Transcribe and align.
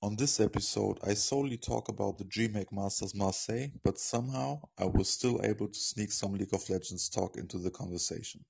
On 0.00 0.14
this 0.14 0.38
episode, 0.38 1.00
I 1.04 1.14
solely 1.14 1.56
talk 1.56 1.88
about 1.88 2.18
the 2.18 2.24
DreamHack 2.24 2.70
Masters 2.70 3.16
Marseille, 3.16 3.70
but 3.82 3.98
somehow 3.98 4.60
I 4.78 4.84
was 4.84 5.08
still 5.08 5.40
able 5.42 5.66
to 5.66 5.78
sneak 5.78 6.12
some 6.12 6.34
League 6.34 6.54
of 6.54 6.70
Legends 6.70 7.08
talk 7.08 7.36
into 7.36 7.58
the 7.58 7.72
conversation. 7.72 8.44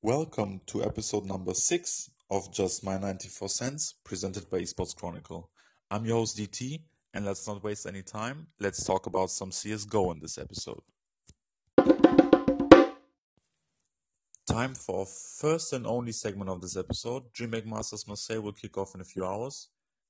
Welcome 0.00 0.62
to 0.68 0.82
episode 0.82 1.26
number 1.26 1.52
6 1.52 2.10
of 2.30 2.50
Just 2.50 2.82
My 2.82 2.96
94 2.96 3.50
Cents, 3.50 3.96
presented 4.02 4.48
by 4.48 4.60
Esports 4.60 4.96
Chronicle. 4.96 5.50
I'm 5.92 6.06
your 6.06 6.16
host 6.16 6.38
DT, 6.38 6.80
and 7.12 7.26
let's 7.26 7.46
not 7.46 7.62
waste 7.62 7.84
any 7.84 8.00
time. 8.00 8.46
Let's 8.58 8.82
talk 8.82 9.04
about 9.04 9.28
some 9.28 9.50
CSGO 9.50 10.14
in 10.14 10.20
this 10.20 10.38
episode. 10.38 10.80
Time 14.46 14.72
for 14.72 15.00
our 15.00 15.04
first 15.04 15.74
and 15.74 15.86
only 15.86 16.12
segment 16.12 16.48
of 16.48 16.62
this 16.62 16.78
episode. 16.78 17.24
DreamHack 17.34 17.66
Masters 17.66 18.08
Marseille 18.08 18.40
will 18.40 18.52
kick 18.54 18.78
off 18.78 18.94
in 18.94 19.02
a 19.02 19.04
few 19.04 19.26
hours, 19.26 19.68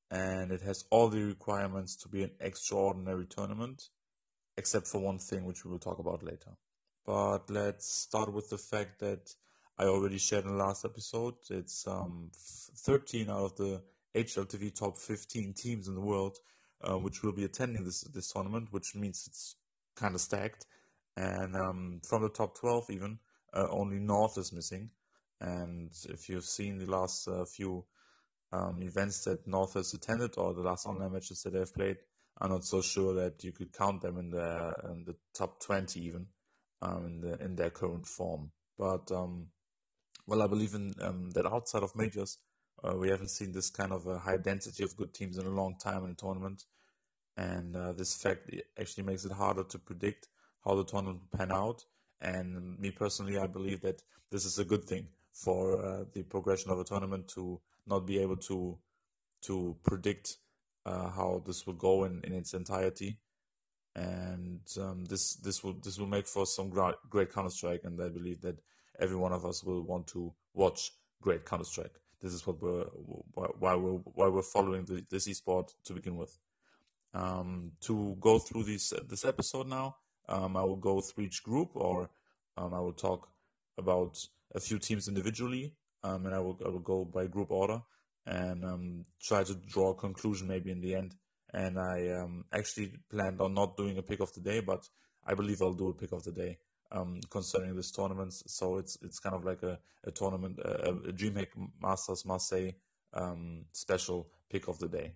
and 0.08 0.52
it 0.52 0.60
has 0.60 0.84
all 0.90 1.08
the 1.08 1.24
requirements 1.24 1.96
to 1.96 2.08
be 2.08 2.22
an 2.22 2.30
extraordinary 2.38 3.26
tournament, 3.26 3.88
except 4.56 4.86
for 4.86 5.00
one 5.00 5.18
thing, 5.18 5.44
which 5.44 5.64
we 5.64 5.72
will 5.72 5.80
talk 5.80 5.98
about 5.98 6.22
later. 6.22 6.52
But 7.04 7.50
let's 7.50 7.92
start 7.92 8.32
with 8.32 8.50
the 8.50 8.58
fact 8.58 9.00
that 9.00 9.34
I 9.76 9.86
already 9.86 10.18
shared 10.18 10.44
in 10.44 10.52
the 10.52 10.64
last 10.64 10.84
episode. 10.84 11.34
It's 11.50 11.88
um, 11.88 12.30
13 12.36 13.28
out 13.28 13.36
of 13.36 13.56
the 13.56 13.82
HLTV 14.14 14.74
top 14.74 14.98
15 14.98 15.54
teams 15.54 15.88
in 15.88 15.94
the 15.94 16.00
world, 16.00 16.38
uh, 16.82 16.98
which 16.98 17.22
will 17.22 17.32
be 17.32 17.44
attending 17.44 17.84
this 17.84 18.02
this 18.02 18.32
tournament, 18.32 18.68
which 18.70 18.94
means 18.94 19.24
it's 19.26 19.56
kind 19.96 20.14
of 20.14 20.20
stacked. 20.20 20.66
And 21.16 21.56
um, 21.56 22.00
from 22.08 22.22
the 22.22 22.30
top 22.30 22.58
12, 22.58 22.90
even 22.90 23.18
uh, 23.52 23.66
only 23.70 23.98
North 23.98 24.38
is 24.38 24.52
missing. 24.52 24.90
And 25.40 25.90
if 26.08 26.28
you've 26.28 26.44
seen 26.44 26.78
the 26.78 26.90
last 26.90 27.28
uh, 27.28 27.44
few 27.44 27.84
um, 28.52 28.82
events 28.82 29.24
that 29.24 29.46
North 29.46 29.74
has 29.74 29.92
attended 29.92 30.34
or 30.38 30.54
the 30.54 30.62
last 30.62 30.86
online 30.86 31.12
matches 31.12 31.42
that 31.42 31.52
they've 31.52 31.74
played, 31.74 31.98
I'm 32.40 32.50
not 32.50 32.64
so 32.64 32.80
sure 32.80 33.14
that 33.14 33.44
you 33.44 33.52
could 33.52 33.72
count 33.72 34.02
them 34.02 34.18
in 34.18 34.30
the 34.30 34.72
in 34.90 35.04
the 35.04 35.16
top 35.34 35.60
20 35.60 36.00
even 36.00 36.26
um, 36.80 37.04
in 37.06 37.20
the 37.20 37.44
in 37.44 37.56
their 37.56 37.70
current 37.70 38.06
form. 38.06 38.50
But 38.78 39.10
um, 39.12 39.48
well, 40.26 40.42
I 40.42 40.46
believe 40.46 40.74
in 40.74 40.94
um, 41.00 41.30
that 41.32 41.46
outside 41.46 41.82
of 41.82 41.94
majors, 41.96 42.38
uh, 42.84 42.96
we 42.96 43.08
haven't 43.08 43.30
seen 43.30 43.52
this 43.52 43.70
kind 43.70 43.92
of 43.92 44.06
a 44.06 44.18
high 44.18 44.36
density 44.36 44.82
of 44.82 44.96
good 44.96 45.14
teams 45.14 45.38
in 45.38 45.46
a 45.46 45.50
long 45.50 45.76
time 45.78 46.04
in 46.04 46.10
a 46.10 46.14
tournament, 46.14 46.64
and 47.36 47.76
uh, 47.76 47.92
this 47.92 48.20
fact 48.20 48.50
actually 48.78 49.04
makes 49.04 49.24
it 49.24 49.32
harder 49.32 49.64
to 49.64 49.78
predict 49.78 50.28
how 50.64 50.74
the 50.74 50.84
tournament 50.84 51.20
will 51.20 51.38
pan 51.38 51.52
out. 51.52 51.84
And 52.20 52.78
me 52.78 52.90
personally, 52.90 53.38
I 53.38 53.46
believe 53.46 53.80
that 53.82 54.02
this 54.30 54.44
is 54.44 54.58
a 54.58 54.64
good 54.64 54.84
thing 54.84 55.08
for 55.32 55.84
uh, 55.84 56.04
the 56.12 56.22
progression 56.22 56.70
of 56.70 56.78
a 56.78 56.84
tournament 56.84 57.28
to 57.28 57.60
not 57.86 58.06
be 58.06 58.18
able 58.18 58.36
to 58.36 58.78
to 59.42 59.76
predict 59.82 60.36
uh, 60.86 61.10
how 61.10 61.42
this 61.44 61.66
will 61.66 61.74
go 61.74 62.04
in, 62.04 62.20
in 62.24 62.32
its 62.32 62.54
entirety. 62.54 63.18
And 63.94 64.60
um, 64.80 65.04
this 65.04 65.34
this 65.34 65.62
will 65.62 65.74
this 65.74 65.98
will 65.98 66.06
make 66.06 66.26
for 66.26 66.46
some 66.46 66.70
great, 66.70 66.94
great 67.10 67.32
Counter 67.32 67.50
Strike, 67.50 67.82
and 67.84 68.00
I 68.00 68.08
believe 68.08 68.40
that 68.42 68.58
every 68.98 69.16
one 69.16 69.32
of 69.32 69.44
us 69.44 69.62
will 69.62 69.82
want 69.82 70.06
to 70.08 70.32
watch 70.54 70.92
great 71.20 71.44
Counter 71.44 71.64
Strike 71.64 71.98
this 72.22 72.32
is 72.32 72.46
what 72.46 72.62
we're 72.62 72.84
why 73.34 73.74
we're 73.74 74.00
why 74.14 74.28
we're 74.28 74.42
following 74.42 74.84
the, 74.84 75.04
this 75.10 75.28
esport 75.28 75.74
to 75.84 75.92
begin 75.92 76.16
with. 76.16 76.38
Um, 77.14 77.72
to 77.82 78.16
go 78.20 78.38
through 78.38 78.64
this 78.64 78.92
this 79.08 79.24
episode 79.24 79.68
now, 79.68 79.96
um, 80.28 80.56
I 80.56 80.62
will 80.62 80.76
go 80.76 81.00
through 81.00 81.24
each 81.24 81.42
group, 81.42 81.70
or 81.74 82.10
um, 82.56 82.72
I 82.72 82.80
will 82.80 82.92
talk 82.92 83.28
about 83.76 84.18
a 84.54 84.60
few 84.60 84.78
teams 84.78 85.08
individually, 85.08 85.74
um, 86.04 86.26
and 86.26 86.34
I 86.34 86.38
will 86.38 86.58
I 86.64 86.68
will 86.68 86.78
go 86.78 87.04
by 87.04 87.26
group 87.26 87.50
order 87.50 87.82
and 88.24 88.64
um, 88.64 89.04
try 89.20 89.42
to 89.42 89.54
draw 89.54 89.90
a 89.90 89.94
conclusion 89.94 90.46
maybe 90.46 90.70
in 90.70 90.80
the 90.80 90.94
end. 90.94 91.16
And 91.52 91.78
I 91.78 92.08
um, 92.10 92.44
actually 92.52 92.92
planned 93.10 93.40
on 93.40 93.52
not 93.52 93.76
doing 93.76 93.98
a 93.98 94.02
pick 94.02 94.20
of 94.20 94.32
the 94.32 94.40
day, 94.40 94.60
but 94.60 94.88
I 95.26 95.34
believe 95.34 95.60
I'll 95.60 95.74
do 95.74 95.88
a 95.88 95.94
pick 95.94 96.12
of 96.12 96.22
the 96.22 96.32
day 96.32 96.58
um, 96.92 97.20
concerning 97.30 97.74
this 97.74 97.90
tournament. 97.90 98.32
So 98.32 98.76
it's 98.76 98.96
it's 99.02 99.18
kind 99.18 99.34
of 99.34 99.44
like 99.44 99.62
a, 99.62 99.78
a 100.04 100.10
tournament, 100.10 100.58
a, 100.60 100.90
a 100.90 101.46
Masters 101.80 102.24
Marseille 102.24 102.72
um, 103.14 103.64
special 103.72 104.28
pick 104.50 104.68
of 104.68 104.78
the 104.78 104.88
day. 104.88 105.12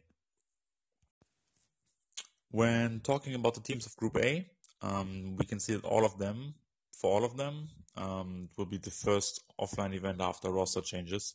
When 2.51 3.01
talking 3.01 3.35
about 3.35 3.55
the 3.55 3.61
teams 3.61 3.87
of 3.87 3.97
Group 3.97 4.17
A, 4.17 4.47
um, 4.83 5.37
we 5.37 5.45
can 5.45 5.61
see 5.61 5.75
that 5.75 5.85
all 5.85 6.05
of 6.05 6.19
them, 6.19 6.55
for 6.93 7.13
all 7.13 7.25
of 7.25 7.37
them, 7.37 7.69
um, 7.97 8.49
will 8.57 8.67
be 8.67 8.79
the 8.79 8.91
first 8.91 9.43
offline 9.61 9.95
event 9.95 10.21
after 10.21 10.51
roster 10.51 10.81
changes. 10.81 11.35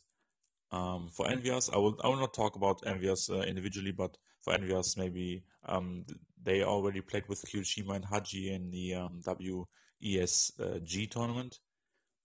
Um, 0.70 1.10
for 1.12 1.26
EnVyUs, 1.26 1.72
I 1.72 1.76
will 1.76 1.98
I 2.02 2.08
will 2.08 2.16
not 2.16 2.32
talk 2.32 2.56
about 2.56 2.82
EnVyUs 2.82 3.30
uh, 3.30 3.42
individually, 3.42 3.92
but 3.92 4.16
for 4.40 4.54
EnVyUs, 4.54 4.96
maybe 4.96 5.44
um, 5.66 6.04
they 6.42 6.64
already 6.64 7.02
played 7.02 7.28
with 7.28 7.44
Kioshima 7.44 7.94
and 7.96 8.04
Haji 8.06 8.52
in 8.52 8.70
the 8.70 8.94
um, 8.94 9.20
W 9.24 9.66
ESG 10.02 11.10
tournament, 11.10 11.58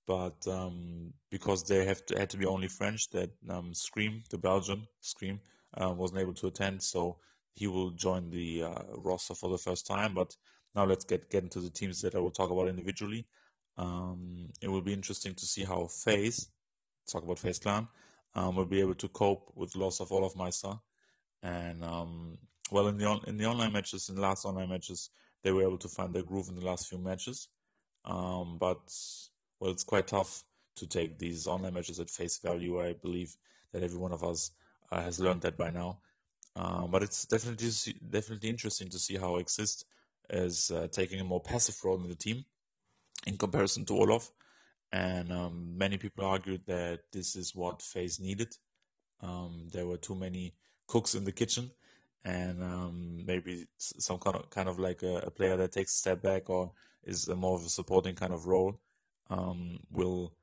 but 0.07 0.47
um, 0.47 1.13
because 1.29 1.63
they 1.63 1.85
have 1.85 2.05
to, 2.07 2.17
had 2.17 2.29
to 2.31 2.38
be 2.38 2.45
only 2.45 2.67
French, 2.67 3.09
that 3.11 3.31
um, 3.49 3.73
Scream, 3.73 4.23
the 4.29 4.38
Belgian 4.38 4.88
Scream, 5.01 5.39
uh, 5.79 5.91
wasn't 5.91 6.21
able 6.21 6.33
to 6.35 6.47
attend, 6.47 6.81
so 6.81 7.17
he 7.53 7.67
will 7.67 7.91
join 7.91 8.29
the 8.29 8.63
uh, 8.63 8.83
roster 8.95 9.35
for 9.35 9.49
the 9.49 9.57
first 9.57 9.85
time. 9.85 10.13
But 10.13 10.35
now 10.75 10.85
let's 10.85 11.05
get 11.05 11.29
get 11.29 11.43
into 11.43 11.59
the 11.59 11.69
teams 11.69 12.01
that 12.01 12.16
I 12.16 12.19
will 12.19 12.31
talk 12.31 12.51
about 12.51 12.67
individually. 12.67 13.27
Um, 13.77 14.49
it 14.61 14.69
will 14.69 14.81
be 14.81 14.93
interesting 14.93 15.35
to 15.35 15.45
see 15.45 15.63
how 15.63 15.87
FaZe, 15.87 16.49
talk 17.11 17.23
about 17.23 17.39
FaZe 17.39 17.59
Clan, 17.59 17.87
um, 18.35 18.55
will 18.55 18.66
be 18.66 18.79
able 18.79 18.95
to 18.95 19.07
cope 19.09 19.51
with 19.55 19.75
loss 19.75 19.99
of 19.99 20.09
olofmeister. 20.09 20.79
And 21.43 21.83
um, 21.83 22.37
well, 22.71 22.87
in 22.87 22.97
the 22.97 23.05
on, 23.05 23.21
in 23.27 23.37
the 23.37 23.45
online 23.45 23.73
matches, 23.73 24.09
in 24.09 24.16
the 24.16 24.21
last 24.21 24.45
online 24.45 24.69
matches, 24.69 25.09
they 25.43 25.51
were 25.51 25.63
able 25.63 25.77
to 25.79 25.87
find 25.87 26.13
their 26.13 26.23
groove 26.23 26.49
in 26.49 26.55
the 26.55 26.66
last 26.66 26.87
few 26.87 26.97
matches. 26.97 27.49
Um, 28.07 28.57
but 28.57 28.79
well, 29.59 29.72
it's 29.72 29.84
quite 29.84 30.07
tough 30.07 30.44
to 30.78 30.88
take 30.88 31.19
these 31.19 31.45
online 31.45 31.73
matches 31.73 32.00
at 32.00 32.09
face 32.09 32.40
value. 32.40 32.81
I 32.81 32.94
believe 32.94 33.35
that 33.73 33.84
every 33.84 34.00
one 34.00 34.13
of 34.13 34.23
us 34.23 34.51
uh, 34.91 35.01
has 35.01 35.19
learned 35.19 35.41
that 35.41 35.57
by 35.57 35.69
now. 35.69 36.00
Um, 36.56 36.90
but 36.90 37.03
it's 37.03 37.25
definitely 37.25 37.69
definitely 38.09 38.50
interesting 38.50 38.90
to 38.90 38.97
see 38.97 39.17
how 39.17 39.38
xizt 39.40 39.84
is 40.29 40.72
uh, 40.72 40.88
taking 40.91 41.19
a 41.19 41.23
more 41.23 41.40
passive 41.40 41.78
role 41.84 42.01
in 42.01 42.09
the 42.09 42.16
team 42.16 42.46
in 43.28 43.38
comparison 43.38 43.85
to 43.85 43.94
olof. 43.94 44.31
And 44.91 45.31
um, 45.31 45.78
many 45.78 45.97
people 45.97 46.25
argued 46.25 46.62
that 46.66 47.01
this 47.12 47.35
is 47.35 47.53
what 47.53 47.81
FaZe 47.81 48.19
needed. 48.19 48.56
Um, 49.22 49.67
there 49.72 49.85
were 49.85 49.97
too 49.97 50.16
many 50.16 50.53
cooks 50.88 51.13
in 51.13 51.25
the 51.25 51.31
kitchen, 51.31 51.72
and 52.23 52.63
um, 52.63 53.25
maybe 53.25 53.66
some 53.78 54.17
kind 54.17 54.38
of 54.38 54.50
kind 54.50 54.69
of 54.69 54.79
like 54.79 55.03
a, 55.03 55.17
a, 55.17 55.31
player 55.31 55.57
that 55.57 55.72
takes 55.72 55.94
a 55.94 55.97
step 55.97 56.22
back 56.22 56.50
or 56.50 56.72
is 57.07 57.28
a 57.28 57.35
more 57.35 57.56
of 57.56 57.66
a 57.66 57.69
supporting 57.69 58.16
kind 58.16 58.34
of 58.34 58.45
role 58.45 58.79
um, 59.29 59.79
will 59.91 60.34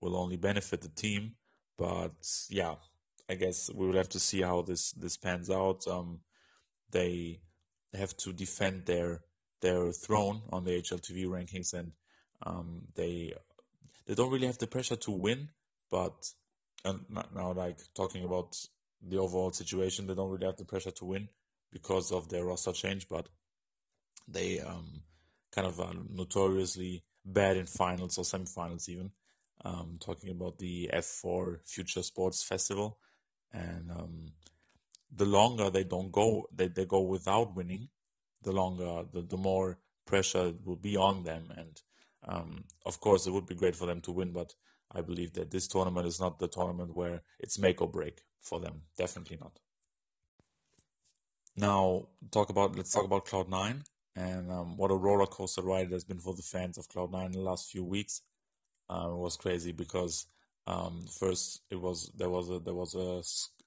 will 0.00 0.16
only 0.16 0.36
benefit 0.36 0.80
the 0.80 0.88
team. 0.88 1.32
But 1.78 2.14
yeah, 2.48 2.76
I 3.28 3.34
guess 3.34 3.70
we 3.72 3.86
will 3.86 3.96
have 3.96 4.08
to 4.10 4.20
see 4.20 4.42
how 4.42 4.62
this 4.62 4.92
this 4.92 5.16
pans 5.16 5.50
out. 5.50 5.86
Um, 5.86 6.20
they 6.90 7.40
have 7.94 8.16
to 8.18 8.32
defend 8.32 8.86
their 8.86 9.20
their 9.60 9.92
throne 9.92 10.42
on 10.50 10.64
the 10.64 10.82
HLTV 10.82 11.26
rankings, 11.26 11.74
and 11.74 11.92
um, 12.44 12.82
they 12.94 13.34
they 14.06 14.14
don't 14.14 14.30
really 14.30 14.46
have 14.46 14.58
the 14.58 14.66
pressure 14.66 14.96
to 14.96 15.10
win. 15.10 15.50
But 15.90 16.32
and 16.84 17.04
now, 17.34 17.52
like 17.52 17.78
talking 17.94 18.24
about 18.24 18.56
the 19.02 19.18
overall 19.18 19.50
situation, 19.50 20.06
they 20.06 20.14
don't 20.14 20.30
really 20.30 20.46
have 20.46 20.56
the 20.56 20.64
pressure 20.64 20.92
to 20.92 21.04
win 21.04 21.28
because 21.72 22.12
of 22.12 22.28
their 22.28 22.44
roster 22.44 22.72
change. 22.72 23.08
But 23.08 23.28
they 24.28 24.60
um, 24.60 25.02
kind 25.52 25.66
of 25.66 25.80
uh, 25.80 25.92
notoriously 26.10 27.04
bad 27.24 27.56
in 27.56 27.66
finals 27.66 28.18
or 28.18 28.24
semifinals 28.24 28.88
even. 28.88 29.10
Um, 29.64 29.96
talking 29.98 30.30
about 30.30 30.58
the 30.58 30.90
V4 30.92 31.60
Future 31.64 32.02
Sports 32.02 32.42
Festival, 32.42 32.98
and 33.52 33.90
um, 33.90 34.26
the 35.10 35.24
longer 35.24 35.70
they 35.70 35.82
don't 35.82 36.12
go, 36.12 36.46
they, 36.54 36.68
they 36.68 36.84
go 36.84 37.00
without 37.00 37.56
winning, 37.56 37.88
the 38.42 38.52
longer, 38.52 39.04
the, 39.12 39.22
the 39.22 39.36
more 39.36 39.78
pressure 40.06 40.52
will 40.64 40.76
be 40.76 40.96
on 40.96 41.24
them. 41.24 41.52
And 41.56 41.80
um, 42.28 42.64
of 42.84 43.00
course, 43.00 43.26
it 43.26 43.32
would 43.32 43.46
be 43.46 43.54
great 43.54 43.74
for 43.74 43.86
them 43.86 44.02
to 44.02 44.12
win, 44.12 44.32
but 44.32 44.54
I 44.92 45.00
believe 45.00 45.32
that 45.32 45.50
this 45.50 45.66
tournament 45.66 46.06
is 46.06 46.20
not 46.20 46.38
the 46.38 46.48
tournament 46.48 46.94
where 46.94 47.22
it's 47.40 47.58
make 47.58 47.80
or 47.80 47.88
break 47.88 48.20
for 48.40 48.60
them. 48.60 48.82
Definitely 48.96 49.38
not. 49.40 49.58
Now, 51.56 52.08
talk 52.30 52.50
about 52.50 52.76
let's 52.76 52.92
talk 52.92 53.04
about 53.04 53.24
Cloud 53.24 53.48
Nine 53.48 53.84
and 54.16 54.50
um, 54.50 54.76
what 54.76 54.90
a 54.90 54.94
roller 54.94 55.26
coaster 55.26 55.62
ride 55.62 55.86
it 55.86 55.92
has 55.92 56.04
been 56.04 56.18
for 56.18 56.34
the 56.34 56.42
fans 56.42 56.78
of 56.78 56.88
Cloud9 56.88 57.26
in 57.26 57.32
the 57.32 57.40
last 57.40 57.70
few 57.70 57.84
weeks. 57.84 58.22
Uh, 58.88 59.08
it 59.10 59.16
was 59.16 59.36
crazy 59.36 59.72
because 59.72 60.26
um, 60.66 61.04
first 61.08 61.60
it 61.70 61.80
was 61.80 62.10
there 62.16 62.30
was 62.30 62.50
a 62.50 62.58
there 62.58 62.74
was 62.74 62.94
a 62.94 63.22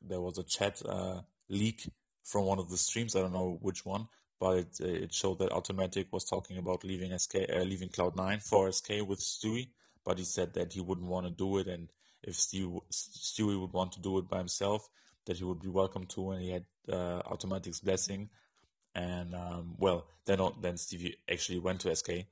there 0.05 0.21
was 0.21 0.37
a 0.37 0.43
chat 0.43 0.81
uh, 0.87 1.21
leak 1.49 1.87
from 2.23 2.45
one 2.45 2.59
of 2.59 2.69
the 2.69 2.77
streams. 2.77 3.15
I 3.15 3.21
don't 3.21 3.33
know 3.33 3.57
which 3.61 3.85
one, 3.85 4.07
but 4.39 4.57
it, 4.57 4.79
it 4.79 5.13
showed 5.13 5.39
that 5.39 5.51
autimatic 5.51 6.07
was 6.11 6.25
talking 6.25 6.57
about 6.57 6.83
leaving 6.83 7.17
SK, 7.17 7.35
uh, 7.53 7.59
leaving 7.59 7.89
Cloud9 7.89 8.41
for 8.43 8.71
SK 8.71 9.07
with 9.07 9.19
Stewie, 9.19 9.69
but 10.03 10.17
he 10.17 10.23
said 10.23 10.53
that 10.53 10.73
he 10.73 10.81
wouldn't 10.81 11.07
want 11.07 11.27
to 11.27 11.31
do 11.31 11.57
it, 11.57 11.67
and 11.67 11.89
if 12.23 12.35
Stewie, 12.35 12.81
Stewie 12.91 13.59
would 13.59 13.73
want 13.73 13.91
to 13.93 14.01
do 14.01 14.17
it 14.17 14.29
by 14.29 14.39
himself, 14.39 14.89
that 15.25 15.37
he 15.37 15.43
would 15.43 15.61
be 15.61 15.69
welcome 15.69 16.05
to, 16.07 16.31
and 16.31 16.41
he 16.41 16.49
had 16.49 16.65
uh, 16.91 17.21
autimatic's 17.23 17.79
blessing. 17.79 18.29
And 18.95 19.36
um, 19.36 19.75
well, 19.77 20.07
then 20.25 20.39
then 20.62 20.75
Stewie 20.75 21.15
actually 21.31 21.59
went 21.59 21.81
to 21.81 21.95
SK, 21.95 22.25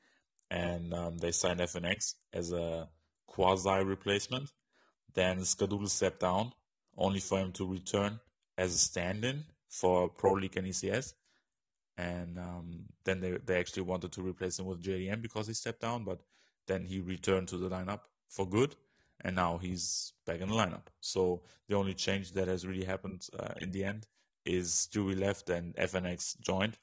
and 0.50 0.94
um, 0.94 1.18
they 1.18 1.32
signed 1.32 1.60
FNX 1.60 2.16
as 2.34 2.52
a 2.52 2.90
quasi 3.28 3.84
replacement. 3.84 4.52
Then 5.14 5.40
Skadoodle 5.40 5.90
stepped 5.90 6.20
down, 6.20 6.54
only 6.98 7.20
for 7.20 7.40
him 7.40 7.52
to 7.54 7.66
return 7.68 8.20
as 8.58 8.74
a 8.74 8.78
stand-in 8.78 9.46
for 9.70 10.10
Pro 10.10 10.34
League 10.34 10.58
and 10.58 10.68
ECS. 10.68 11.14
And 11.98 12.38
um, 12.38 12.86
then 13.06 13.22
they, 13.22 13.38
they 13.44 13.60
actually 13.60 13.84
wanted 13.84 14.12
to 14.14 14.22
replace 14.22 14.60
him 14.60 14.66
with 14.66 14.84
JDM 14.84 15.22
because 15.22 15.48
he 15.48 15.54
stepped 15.54 15.82
down, 15.82 16.04
but 16.04 16.20
then 16.68 16.86
he 16.86 17.00
returned 17.00 17.48
to 17.48 17.58
the 17.58 17.70
lineup 17.70 18.02
for 18.30 18.48
good, 18.48 18.76
and 19.22 19.36
now 19.36 19.58
he's 19.58 20.14
back 20.26 20.42
in 20.42 20.50
the 20.50 20.56
lineup. 20.56 20.88
So 21.00 21.42
the 21.68 21.76
only 21.76 21.94
change 21.94 22.34
that 22.34 22.48
has 22.48 22.68
really 22.68 22.86
happened 22.86 23.28
uh, 23.38 23.54
in 23.62 23.72
the 23.72 23.84
end 23.84 24.06
is 24.48 24.90
Stewie 24.90 25.20
left 25.20 25.50
and 25.50 25.76
FNX 25.76 26.40
joined. 26.40 26.78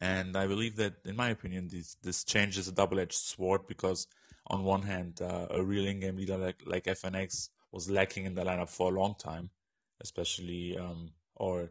And 0.00 0.36
I 0.36 0.46
believe 0.46 0.76
that, 0.76 0.94
in 1.04 1.16
my 1.16 1.30
opinion, 1.30 1.68
this 1.68 1.96
this 2.02 2.24
change 2.24 2.58
is 2.58 2.68
a 2.68 2.72
double-edged 2.72 3.12
sword 3.12 3.66
because, 3.66 4.06
on 4.48 4.64
one 4.64 4.82
hand, 4.82 5.22
uh, 5.22 5.46
a 5.50 5.62
real 5.62 5.86
in-game 5.86 6.16
leader 6.16 6.36
like 6.36 6.62
like 6.66 6.84
FNX 6.84 7.48
was 7.72 7.90
lacking 7.90 8.24
in 8.26 8.34
the 8.34 8.44
lineup 8.44 8.68
for 8.68 8.92
a 8.92 9.00
long 9.00 9.14
time, 9.18 9.50
especially 10.00 10.76
um, 10.76 11.10
or 11.36 11.70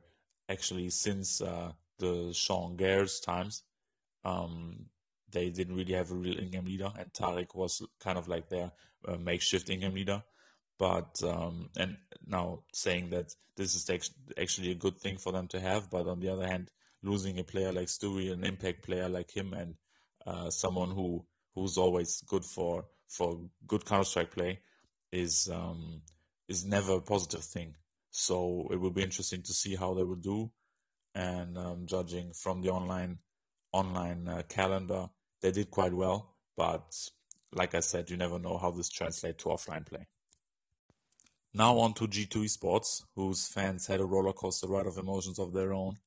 actually 0.49 0.89
since 0.89 1.41
uh, 1.41 1.71
the 1.99 2.31
Sean 2.33 2.75
Gares 2.77 3.23
times. 3.23 3.63
Um, 4.25 4.85
they 5.31 5.49
didn't 5.49 5.75
really 5.75 5.93
have 5.93 6.11
a 6.11 6.15
real 6.15 6.37
in-game 6.37 6.65
leader, 6.65 6.91
and 6.97 7.13
tarik 7.13 7.55
was 7.55 7.81
kind 7.99 8.17
of 8.17 8.27
like 8.27 8.49
their 8.49 8.71
uh, 9.07 9.17
makeshift 9.17 9.69
in-game 9.69 9.95
leader. 9.95 10.23
But 10.79 11.21
um, 11.23 11.69
and 11.77 11.97
now 12.25 12.63
saying 12.73 13.11
that 13.11 13.33
this 13.55 13.75
is 13.75 13.89
actually 14.37 14.71
a 14.71 14.75
good 14.75 14.97
thing 14.97 15.17
for 15.17 15.31
them 15.31 15.47
to 15.49 15.59
have, 15.59 15.89
but 15.89 16.07
on 16.07 16.19
the 16.19 16.29
other 16.29 16.47
hand, 16.47 16.71
losing 17.03 17.39
a 17.39 17.43
player 17.43 17.71
like 17.71 17.87
Stewie, 17.87 18.31
an 18.31 18.43
impact 18.43 18.83
player 18.83 19.07
like 19.07 19.31
him, 19.35 19.53
and 19.53 19.75
uh, 20.25 20.49
someone 20.49 20.89
who 20.89 21.25
who's 21.53 21.77
always 21.77 22.21
good 22.21 22.43
for 22.43 22.85
for 23.07 23.39
good 23.67 23.85
Counter 23.85 24.05
Strike 24.05 24.31
play, 24.31 24.59
is 25.11 25.49
um, 25.53 26.01
is 26.47 26.65
never 26.65 26.93
a 26.93 27.01
positive 27.01 27.43
thing. 27.43 27.75
So 28.09 28.67
it 28.71 28.79
will 28.79 28.91
be 28.91 29.03
interesting 29.03 29.41
to 29.43 29.53
see 29.53 29.75
how 29.75 29.93
they 29.93 30.03
will 30.03 30.15
do. 30.15 30.51
And 31.15 31.57
um, 31.57 31.85
judging 31.85 32.33
from 32.33 32.61
the 32.61 32.69
online 32.69 33.19
online 33.71 34.27
uh, 34.27 34.41
calendar, 34.49 35.09
they 35.41 35.51
did 35.51 35.69
quite 35.69 35.93
well. 35.93 36.35
But 36.57 36.95
like 37.53 37.75
I 37.75 37.81
said, 37.81 38.09
you 38.09 38.17
never 38.17 38.39
know 38.39 38.57
how 38.57 38.71
this 38.71 38.89
translates 38.89 39.43
to 39.43 39.49
offline 39.49 39.85
play. 39.85 40.07
Now 41.55 41.77
on 41.77 41.93
to 41.95 42.07
G2 42.07 42.45
Esports, 42.45 43.03
whose 43.15 43.47
fans 43.47 43.85
had 43.85 43.99
a 43.99 44.05
rollercoaster 44.05 44.67
ride 44.67 44.87
of 44.87 44.97
emotions 44.97 45.37
of 45.37 45.53
their 45.53 45.71
own. 45.71 45.99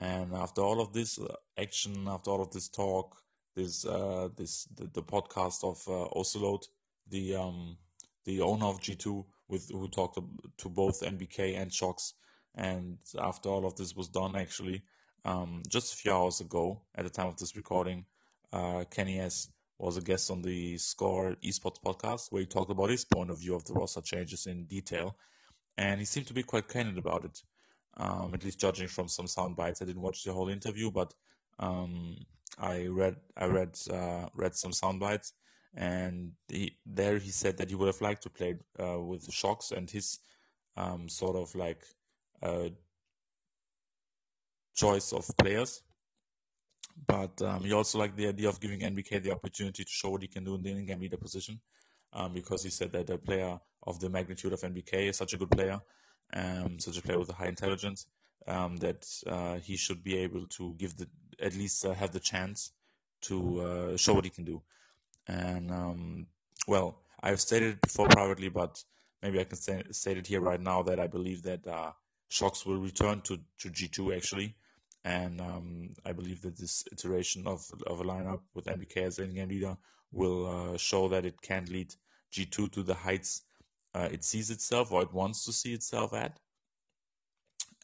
And 0.00 0.34
after 0.34 0.60
all 0.60 0.80
of 0.80 0.92
this 0.92 1.18
uh, 1.20 1.34
action, 1.56 2.08
after 2.08 2.30
all 2.30 2.42
of 2.42 2.50
this 2.50 2.68
talk, 2.68 3.16
this 3.54 3.84
uh, 3.84 4.28
this 4.36 4.64
the, 4.76 4.88
the 4.92 5.02
podcast 5.02 5.62
of 5.62 5.82
uh, 5.88 6.08
Ocelote, 6.16 6.66
the 7.08 7.36
um, 7.36 7.76
the 8.24 8.40
owner 8.40 8.66
of 8.66 8.80
G2, 8.80 9.24
with 9.48 9.70
who 9.70 9.88
talked 9.88 10.18
to 10.58 10.68
both 10.68 11.02
NBK 11.02 11.60
and 11.60 11.70
Shox. 11.70 12.14
And 12.54 12.98
after 13.20 13.48
all 13.48 13.66
of 13.66 13.76
this 13.76 13.94
was 13.94 14.08
done, 14.08 14.34
actually, 14.34 14.82
um, 15.24 15.62
just 15.68 15.94
a 15.94 15.96
few 15.96 16.12
hours 16.12 16.40
ago, 16.40 16.82
at 16.94 17.04
the 17.04 17.10
time 17.10 17.28
of 17.28 17.36
this 17.36 17.56
recording, 17.56 18.04
uh, 18.52 18.84
Kenny 18.90 19.20
S 19.20 19.48
was 19.78 19.96
a 19.96 20.00
guest 20.00 20.30
on 20.30 20.42
the 20.42 20.76
Score 20.78 21.36
Esports 21.42 21.80
podcast, 21.84 22.30
where 22.30 22.40
he 22.40 22.46
talked 22.46 22.70
about 22.70 22.90
his 22.90 23.04
point 23.04 23.30
of 23.30 23.38
view 23.38 23.54
of 23.54 23.64
the 23.64 23.74
roster 23.74 24.00
changes 24.00 24.46
in 24.46 24.64
detail, 24.64 25.16
and 25.76 26.00
he 26.00 26.04
seemed 26.04 26.26
to 26.26 26.34
be 26.34 26.42
quite 26.42 26.68
candid 26.68 26.98
about 26.98 27.24
it. 27.24 27.42
Um, 27.96 28.32
at 28.34 28.44
least 28.44 28.60
judging 28.60 28.88
from 28.88 29.08
some 29.08 29.26
sound 29.26 29.56
bites, 29.56 29.82
I 29.82 29.84
didn't 29.84 30.02
watch 30.02 30.24
the 30.24 30.32
whole 30.32 30.48
interview, 30.48 30.90
but 30.90 31.14
um, 31.58 32.16
I 32.58 32.86
read 32.86 33.16
I 33.36 33.46
read 33.46 33.78
uh, 33.90 34.26
read 34.34 34.54
some 34.54 34.72
sound 34.72 35.00
bites, 35.00 35.32
and 35.74 36.32
he, 36.48 36.76
there 36.86 37.18
he 37.18 37.30
said 37.30 37.56
that 37.58 37.68
he 37.68 37.74
would 37.74 37.86
have 37.86 38.00
liked 38.00 38.22
to 38.24 38.30
play 38.30 38.56
uh, 38.80 39.00
with 39.00 39.28
Shox 39.30 39.72
and 39.72 39.88
his 39.90 40.18
um, 40.76 41.08
sort 41.08 41.36
of 41.36 41.54
like 41.54 41.84
uh, 42.42 42.68
choice 44.74 45.12
of 45.12 45.28
players. 45.36 45.82
But 47.06 47.40
um, 47.42 47.62
he 47.62 47.72
also 47.72 47.98
liked 47.98 48.16
the 48.16 48.28
idea 48.28 48.48
of 48.48 48.60
giving 48.60 48.80
NBK 48.80 49.22
the 49.22 49.32
opportunity 49.32 49.84
to 49.84 49.90
show 49.90 50.10
what 50.10 50.22
he 50.22 50.28
can 50.28 50.44
do 50.44 50.54
in 50.56 50.62
the 50.62 50.70
in-game 50.70 51.00
leader 51.00 51.16
position, 51.16 51.60
um, 52.12 52.32
because 52.32 52.62
he 52.62 52.70
said 52.70 52.92
that 52.92 53.10
a 53.10 53.18
player 53.18 53.58
of 53.86 54.00
the 54.00 54.10
magnitude 54.10 54.52
of 54.52 54.60
NBK 54.60 55.08
is 55.08 55.16
such 55.16 55.32
a 55.32 55.36
good 55.36 55.50
player, 55.50 55.80
um, 56.34 56.78
such 56.78 56.98
a 56.98 57.02
player 57.02 57.18
with 57.18 57.30
a 57.30 57.34
high 57.34 57.46
intelligence, 57.46 58.06
um, 58.46 58.76
that 58.78 59.06
uh, 59.26 59.56
he 59.56 59.76
should 59.76 60.02
be 60.02 60.16
able 60.16 60.46
to 60.46 60.74
give 60.78 60.96
the 60.96 61.08
at 61.40 61.54
least 61.54 61.84
uh, 61.84 61.94
have 61.94 62.10
the 62.10 62.20
chance 62.20 62.72
to 63.20 63.60
uh, 63.60 63.96
show 63.96 64.14
what 64.14 64.24
he 64.24 64.30
can 64.30 64.44
do. 64.44 64.62
And 65.26 65.70
um, 65.70 66.26
well, 66.66 67.00
I've 67.22 67.40
stated 67.40 67.74
it 67.74 67.80
before 67.80 68.08
privately, 68.08 68.48
but 68.48 68.82
maybe 69.22 69.40
I 69.40 69.44
can 69.44 69.56
say, 69.56 69.82
state 69.90 70.18
it 70.18 70.26
here 70.26 70.40
right 70.40 70.60
now 70.60 70.82
that 70.82 70.98
I 70.98 71.06
believe 71.06 71.42
that 71.42 71.66
uh, 71.66 71.92
Shox 72.30 72.66
will 72.66 72.78
return 72.78 73.20
to, 73.22 73.38
to 73.60 73.68
G2 73.68 74.16
actually. 74.16 74.56
And 75.08 75.40
um, 75.40 75.94
I 76.04 76.12
believe 76.12 76.42
that 76.42 76.58
this 76.58 76.84
iteration 76.92 77.46
of, 77.46 77.64
of 77.86 78.00
a 78.00 78.04
lineup 78.04 78.42
with 78.54 78.66
NBK 78.66 78.96
as 78.98 79.18
in-game 79.18 79.48
leader 79.48 79.76
will 80.12 80.40
uh, 80.46 80.76
show 80.76 81.08
that 81.08 81.24
it 81.24 81.40
can 81.40 81.64
lead 81.66 81.94
G2 82.32 82.72
to 82.72 82.82
the 82.82 82.94
heights 82.94 83.42
uh, 83.94 84.08
it 84.12 84.24
sees 84.24 84.50
itself 84.50 84.92
or 84.92 85.02
it 85.02 85.12
wants 85.12 85.44
to 85.44 85.52
see 85.52 85.72
itself 85.72 86.12
at. 86.12 86.38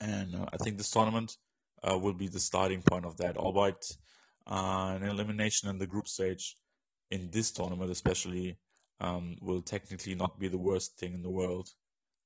And 0.01 0.35
uh, 0.35 0.47
I 0.53 0.57
think 0.59 0.77
this 0.77 0.91
tournament 0.91 1.37
uh, 1.83 1.99
will 1.99 2.13
be 2.13 2.29
the 2.29 2.41
starting 2.41 2.83
point 2.83 3.05
of 3.05 3.17
that, 3.19 3.37
albeit 3.37 3.85
uh, 4.47 4.99
an 5.01 5.03
elimination 5.03 5.69
in 5.69 5.79
the 5.79 5.87
group 5.87 6.09
stage 6.09 6.57
in 7.11 7.31
this 7.31 7.51
tournament, 7.51 7.91
especially, 7.91 8.59
um, 9.01 9.37
will 9.41 9.63
technically 9.63 10.15
not 10.15 10.39
be 10.39 10.49
the 10.49 10.59
worst 10.59 10.99
thing 10.99 11.15
in 11.15 11.23
the 11.23 11.31
world, 11.31 11.69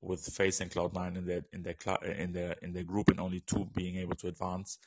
with 0.00 0.20
FaZe 0.20 0.60
and 0.60 0.70
Cloud9 0.70 1.16
in 1.16 1.26
their 1.26 1.44
in 1.52 1.62
their 1.62 1.74
cl- 1.78 2.02
in 2.02 2.32
their 2.32 2.52
in 2.62 2.72
their 2.72 2.84
group 2.84 3.08
and 3.08 3.20
only 3.20 3.40
two 3.40 3.68
being 3.74 3.96
able 3.96 4.14
to 4.16 4.28
advance. 4.28 4.78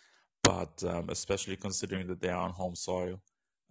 But 0.43 0.83
um, 0.87 1.09
especially 1.09 1.55
considering 1.55 2.07
that 2.07 2.21
they 2.21 2.29
are 2.29 2.41
on 2.41 2.51
home 2.51 2.75
soil, 2.75 3.21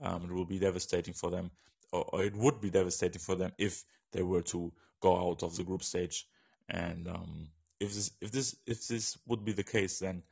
um, 0.00 0.25
it 0.25 0.32
will 0.32 0.44
be 0.44 0.59
devastating 0.59 1.14
for 1.14 1.30
them, 1.30 1.50
or, 1.92 2.04
or, 2.12 2.23
it 2.23 2.37
would 2.37 2.61
be 2.61 2.70
devastating 2.70 3.20
for 3.20 3.35
them 3.35 3.52
if 3.59 3.85
they 4.12 4.23
were 4.23 4.42
to 4.42 4.73
go 5.00 5.30
out 5.30 5.42
of 5.42 5.56
the 5.56 5.64
group 5.64 5.82
stage. 5.82 6.26
And 6.68 7.09
um, 7.09 7.49
if 7.80 7.94
this 7.94 8.12
if 8.20 8.30
this 8.30 8.56
if 8.66 8.87
this 8.87 9.18
would 9.26 9.44
be 9.44 9.52
the 9.52 9.64
case, 9.64 9.99
then 9.99 10.23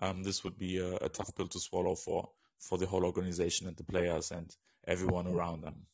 um, 0.00 0.22
this 0.22 0.44
would 0.44 0.58
be 0.58 0.78
a, 0.78 0.96
a 0.96 1.08
tough 1.08 1.34
pill 1.34 1.48
to 1.48 1.58
swallow 1.58 1.94
for 1.94 2.28
for 2.58 2.78
the 2.78 2.86
whole 2.86 3.04
organization 3.04 3.66
and 3.66 3.76
the 3.76 3.84
players 3.84 4.30
and 4.30 4.56
everyone 4.86 5.26
around 5.26 5.62
them. 5.62 5.86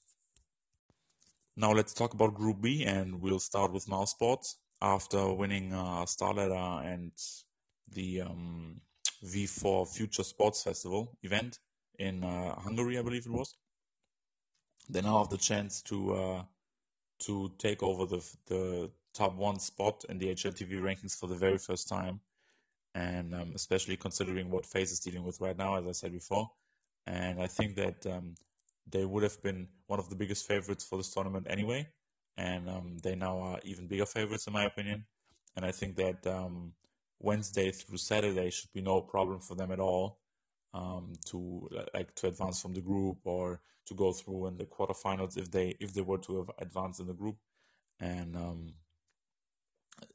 Now 1.57 1.73
let's 1.73 1.95
talk 1.95 2.15
about 2.15 2.35
Group 2.35 2.61
B, 2.61 2.85
and 2.85 3.21
we'll 3.21 3.39
start 3.39 3.73
with 3.73 3.87
Mousesports. 3.87 4.57
After 4.85 5.33
winning 5.33 5.73
uh, 5.73 6.05
Starladder 6.05 6.85
and 6.85 7.13
the 7.91 8.21
um, 8.21 8.83
V4 9.25 9.89
Future 9.89 10.23
Sports 10.23 10.63
Festival 10.63 11.17
event 11.23 11.59
in 11.99 12.23
uh, 12.23 12.55
Hungary, 12.61 12.99
I 12.99 13.03
believe 13.03 13.25
it 13.25 13.33
was, 13.33 13.57
they 14.91 15.01
now 15.01 15.17
have 15.17 15.31
the 15.31 15.39
chance 15.39 15.81
to 15.85 16.13
uh, 16.13 16.43
to 17.21 17.51
take 17.57 17.83
over 17.83 18.05
the 18.05 18.23
the 18.45 18.91
top 19.15 19.35
one 19.37 19.59
spot 19.59 20.05
in 20.11 20.19
the 20.19 20.27
HLTV 20.35 20.73
rankings 20.83 21.19
for 21.19 21.29
the 21.29 21.35
very 21.35 21.57
first 21.57 21.89
time, 21.89 22.21
and 22.95 23.35
um, 23.35 23.53
especially 23.55 23.97
considering 23.97 24.51
what 24.51 24.67
FaZe 24.67 24.93
is 24.93 25.01
dealing 25.01 25.25
with 25.25 25.41
right 25.41 25.57
now, 25.57 25.77
as 25.77 25.87
I 25.87 25.93
said 25.93 26.13
before. 26.13 26.51
And 27.07 27.41
I 27.41 27.47
think 27.47 27.77
that 27.77 28.07
um, 28.07 28.35
they 28.87 29.07
would 29.07 29.23
have 29.23 29.43
been 29.43 29.67
one 29.87 29.99
of 29.99 30.11
the 30.11 30.17
biggest 30.17 30.47
favorites 30.47 30.85
for 30.85 30.99
this 30.99 31.09
tournament 31.09 31.47
anyway, 31.49 31.89
and 32.37 32.69
um, 32.69 32.99
they 33.03 33.15
now 33.15 33.39
are 33.39 33.61
even 33.65 33.87
bigger 33.87 34.07
favorites 34.07 34.47
in 34.47 34.53
my 34.53 34.65
opinion. 34.65 35.05
And 35.57 35.65
I 35.65 35.71
think 35.73 35.97
that 35.97 36.27
um, 36.27 36.73
Wednesday 37.21 37.71
through 37.71 37.99
Saturday 37.99 38.51
should 38.51 38.73
be 38.73 38.83
no 38.83 39.01
problem 39.01 39.41
for 39.41 39.55
them 39.55 39.71
at 39.71 39.81
all 39.81 40.19
um, 40.73 41.13
to 41.27 41.69
like 41.95 42.15
to 42.17 42.29
advance 42.29 42.61
from 42.61 42.75
the 42.75 42.81
group 42.81 43.19
or 43.25 43.61
to 43.87 43.95
go 43.95 44.13
through 44.13 44.47
in 44.47 44.57
the 44.57 44.65
quarterfinals 44.65 45.37
if 45.37 45.51
they 45.51 45.77
if 45.81 45.95
they 45.95 46.01
were 46.01 46.19
to 46.19 46.47
advance 46.59 46.99
in 46.99 47.07
the 47.07 47.15
group. 47.15 47.37
And 48.01 48.35
um, 48.37 48.75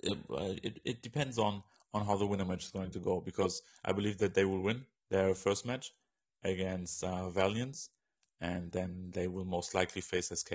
it, 0.03 0.17
uh, 0.29 0.53
it 0.61 0.79
it 0.83 1.01
depends 1.01 1.37
on 1.37 1.63
on 1.93 2.05
how 2.05 2.17
the 2.17 2.27
winner 2.27 2.45
match 2.45 2.65
is 2.65 2.71
going 2.71 2.91
to 2.91 2.99
go 2.99 3.21
because 3.21 3.61
I 3.83 3.93
believe 3.93 4.17
that 4.19 4.33
they 4.33 4.45
will 4.45 4.61
win 4.61 4.85
their 5.09 5.33
first 5.33 5.65
match 5.65 5.93
against 6.43 7.03
uh, 7.03 7.29
and 8.41 8.71
then 8.71 9.11
they 9.13 9.27
will 9.27 9.45
most 9.45 9.73
likely 9.73 10.01
face 10.01 10.29
SK. 10.29 10.53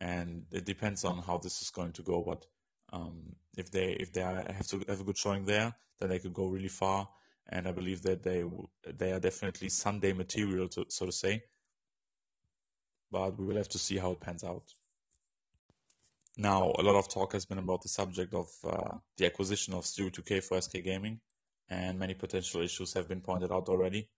And 0.00 0.46
it 0.50 0.64
depends 0.64 1.04
on 1.04 1.22
how 1.22 1.38
this 1.38 1.62
is 1.62 1.70
going 1.70 1.92
to 1.92 2.02
go, 2.02 2.22
but 2.22 2.46
Um, 2.92 3.36
if 3.56 3.70
they 3.70 3.88
if 4.04 4.10
they 4.12 4.22
have 4.22 4.66
to 4.68 4.78
have 4.88 5.00
a 5.00 5.04
good 5.04 5.16
showing 5.18 5.44
there, 5.46 5.74
then 5.98 6.08
they 6.10 6.18
could 6.22 6.34
go 6.34 6.46
really 6.48 6.68
far. 6.82 7.08
And 7.48 7.68
I 7.68 7.72
believe 7.72 8.02
that 8.02 8.22
they 8.22 8.44
they 9.00 9.12
are 9.12 9.20
definitely 9.20 9.68
Sunday 9.70 10.12
material, 10.12 10.68
to, 10.70 10.86
so 10.88 11.06
to 11.06 11.12
say. 11.12 11.44
But 13.10 13.38
we 13.38 13.44
will 13.46 13.56
have 13.56 13.68
to 13.68 13.78
see 13.78 13.98
how 13.98 14.12
it 14.12 14.20
pans 14.20 14.42
out. 14.44 14.74
Now, 16.36 16.72
a 16.78 16.82
lot 16.82 16.96
of 16.96 17.08
talk 17.08 17.32
has 17.34 17.44
been 17.46 17.58
about 17.58 17.82
the 17.82 17.88
subject 17.88 18.34
of 18.34 18.48
uh, 18.64 18.98
the 19.16 19.26
acquisition 19.26 19.74
of 19.74 19.84
Stewie 19.84 20.10
2K 20.10 20.42
for 20.42 20.60
SK 20.60 20.82
Gaming, 20.82 21.20
and 21.68 21.98
many 21.98 22.14
potential 22.14 22.62
issues 22.62 22.94
have 22.94 23.08
been 23.08 23.20
pointed 23.20 23.52
out 23.52 23.68
already. 23.68 24.08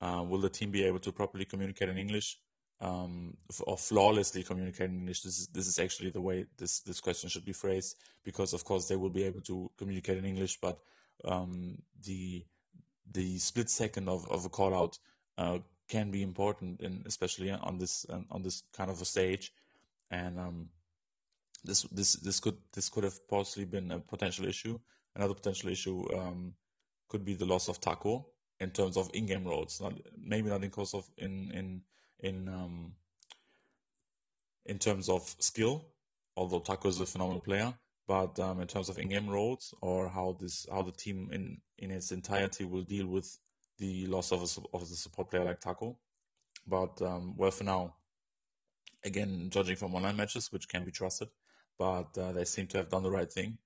Uh, 0.00 0.24
will 0.28 0.40
the 0.40 0.50
team 0.50 0.70
be 0.70 0.84
able 0.84 1.00
to 1.00 1.12
properly 1.12 1.44
communicate 1.44 1.88
in 1.88 1.98
English? 1.98 2.38
Um, 2.80 3.36
or 3.66 3.76
flawlessly 3.76 4.42
communicate 4.42 4.90
in 4.90 5.00
English. 5.00 5.22
This 5.22 5.38
is 5.38 5.46
this 5.48 5.66
is 5.66 5.78
actually 5.78 6.10
the 6.10 6.20
way 6.20 6.46
this 6.56 6.80
this 6.80 7.00
question 7.00 7.28
should 7.28 7.44
be 7.44 7.52
phrased 7.52 7.96
because 8.24 8.52
of 8.52 8.64
course 8.64 8.86
they 8.88 8.96
will 8.96 9.10
be 9.10 9.24
able 9.24 9.40
to 9.42 9.70
communicate 9.76 10.18
in 10.18 10.24
English, 10.24 10.58
but 10.60 10.78
um, 11.24 11.78
the 12.04 12.44
the 13.12 13.38
split 13.38 13.68
second 13.68 14.08
of, 14.08 14.30
of 14.30 14.44
a 14.44 14.48
call 14.48 14.74
out 14.74 14.98
uh, 15.36 15.58
can 15.88 16.10
be 16.10 16.22
important, 16.22 16.80
and 16.80 17.06
especially 17.06 17.50
on 17.50 17.78
this 17.78 18.06
on 18.30 18.42
this 18.42 18.62
kind 18.72 18.90
of 18.90 19.00
a 19.00 19.04
stage, 19.04 19.52
and 20.10 20.38
um, 20.38 20.68
this 21.64 21.82
this 21.82 22.14
this 22.14 22.40
could 22.40 22.56
this 22.72 22.88
could 22.88 23.04
have 23.04 23.28
possibly 23.28 23.64
been 23.64 23.90
a 23.90 23.98
potential 23.98 24.46
issue. 24.46 24.78
Another 25.16 25.34
potential 25.34 25.68
issue 25.68 26.06
um, 26.16 26.54
could 27.08 27.24
be 27.24 27.34
the 27.34 27.44
loss 27.44 27.68
of 27.68 27.80
Taco 27.80 28.28
in 28.60 28.70
terms 28.70 28.96
of 28.96 29.10
in-game 29.12 29.44
roles, 29.44 29.80
not 29.80 29.94
maybe 30.16 30.48
not 30.48 30.62
in 30.62 30.70
course 30.70 30.94
of 30.94 31.10
in 31.18 31.50
in 31.52 31.82
in 32.22 32.48
um, 32.48 32.94
in 34.66 34.78
terms 34.78 35.08
of 35.08 35.34
skill, 35.38 35.84
although 36.36 36.60
Taco 36.60 36.88
is 36.88 37.00
a 37.00 37.06
phenomenal 37.06 37.40
player, 37.40 37.74
but 38.06 38.38
um, 38.38 38.60
in 38.60 38.66
terms 38.66 38.88
of 38.88 38.98
in-game 38.98 39.28
roles 39.28 39.74
or 39.80 40.08
how 40.08 40.36
this 40.40 40.66
how 40.70 40.82
the 40.82 40.92
team 40.92 41.30
in 41.32 41.60
in 41.78 41.90
its 41.90 42.12
entirety 42.12 42.64
will 42.64 42.82
deal 42.82 43.06
with 43.06 43.38
the 43.78 44.06
loss 44.06 44.32
of 44.32 44.42
a, 44.42 44.76
of 44.76 44.88
the 44.88 44.96
support 44.96 45.30
player 45.30 45.44
like 45.44 45.60
Taco. 45.60 45.98
But 46.66 47.00
um, 47.02 47.34
well, 47.36 47.50
for 47.50 47.64
now, 47.64 47.94
again, 49.04 49.48
judging 49.50 49.76
from 49.76 49.94
online 49.94 50.16
matches, 50.16 50.52
which 50.52 50.68
can 50.68 50.84
be 50.84 50.90
trusted, 50.90 51.28
but 51.78 52.16
uh, 52.18 52.32
they 52.32 52.44
seem 52.44 52.66
to 52.68 52.78
have 52.78 52.90
done 52.90 53.02
the 53.02 53.10
right 53.10 53.32
thing. 53.32 53.58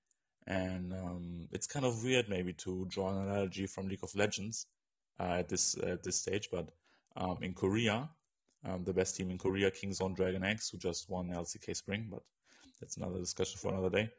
And 0.47 0.93
um, 0.93 1.47
it's 1.51 1.67
kind 1.67 1.85
of 1.85 2.03
weird, 2.03 2.29
maybe, 2.29 2.53
to 2.53 2.85
draw 2.87 3.09
an 3.09 3.27
analogy 3.27 3.65
from 3.65 3.87
League 3.87 4.03
of 4.03 4.15
Legends 4.15 4.67
uh, 5.19 5.37
at 5.39 5.49
this 5.49 5.75
at 5.77 6.03
this 6.03 6.17
stage. 6.17 6.49
But 6.51 6.69
um, 7.17 7.37
in 7.41 7.53
Korea, 7.53 8.09
um, 8.65 8.83
the 8.83 8.93
best 8.93 9.15
team 9.15 9.29
in 9.31 9.37
Korea, 9.37 9.71
Kingzone 9.71 10.17
DragonX, 10.17 10.71
who 10.71 10.77
just 10.77 11.09
won 11.09 11.29
LCK 11.29 11.75
Spring, 11.75 12.07
but 12.09 12.21
that's 12.79 12.97
another 12.97 13.19
discussion 13.19 13.57
for 13.57 13.71
another 13.71 13.89
day. 13.89 14.09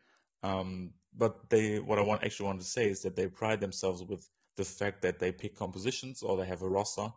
Um, 0.43 0.93
but 1.17 1.51
they, 1.51 1.79
what 1.79 1.99
I 1.99 2.03
want 2.03 2.25
actually 2.25 2.47
want 2.47 2.61
to 2.61 2.67
say 2.67 2.89
is 2.89 3.03
that 3.03 3.17
they 3.17 3.27
pride 3.27 3.61
themselves 3.61 4.03
with 4.05 4.29
the 4.57 4.65
fact 4.65 5.03
that 5.03 5.19
they 5.19 5.33
pick 5.33 5.57
compositions 5.57 6.23
or 6.23 6.37
they 6.37 6.47
have 6.47 6.63
a 6.63 6.69
roster 6.69 7.09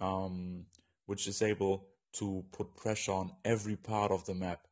um, 0.00 0.64
which 1.06 1.26
is 1.26 1.42
able 1.42 1.86
to 2.14 2.44
put 2.52 2.74
pressure 2.76 3.12
on 3.12 3.30
every 3.44 3.76
part 3.76 4.10
of 4.10 4.24
the 4.26 4.34
map, 4.34 4.66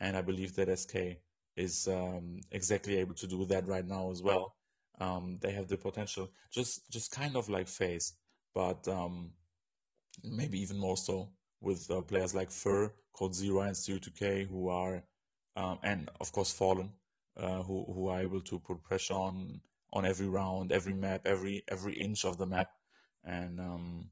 and 0.00 0.16
I 0.16 0.22
believe 0.22 0.54
that 0.56 0.76
SK 0.76 1.18
is 1.56 1.86
um, 1.86 2.40
exactly 2.50 2.96
able 2.96 3.14
to 3.14 3.26
do 3.26 3.44
that 3.46 3.68
right 3.68 3.86
now 3.86 4.10
as 4.10 4.22
well. 4.22 4.56
Um, 5.00 5.38
they 5.40 5.52
have 5.52 5.68
the 5.68 5.76
potential, 5.76 6.30
just 6.50 6.90
just 6.90 7.10
kind 7.10 7.36
of 7.36 7.48
like 7.48 7.68
FaZe, 7.68 8.14
but 8.54 8.86
um, 8.88 9.30
maybe 10.24 10.60
even 10.60 10.78
more 10.78 10.96
so 10.96 11.30
with 11.62 11.90
uh, 11.90 12.02
players 12.02 12.34
like 12.34 12.50
fer, 12.50 12.92
coldzera, 13.16 13.68
and 13.68 13.76
Stewie2K, 13.76 14.48
who 14.48 14.68
are, 14.68 15.02
um, 15.56 15.78
and 15.82 16.10
of 16.20 16.32
course 16.32 16.52
Fallen, 16.52 16.90
uh, 17.36 17.62
who 17.62 17.84
who 17.94 18.08
are 18.08 18.20
able 18.20 18.40
to 18.40 18.58
put 18.58 18.82
pressure 18.82 19.14
on 19.14 19.60
on 19.92 20.04
every 20.04 20.28
round, 20.28 20.72
every 20.72 20.92
map, 20.92 21.22
every 21.24 21.62
every 21.68 21.94
inch 21.94 22.24
of 22.24 22.36
the 22.36 22.46
map, 22.46 22.70
and 23.24 23.60
um, 23.60 24.10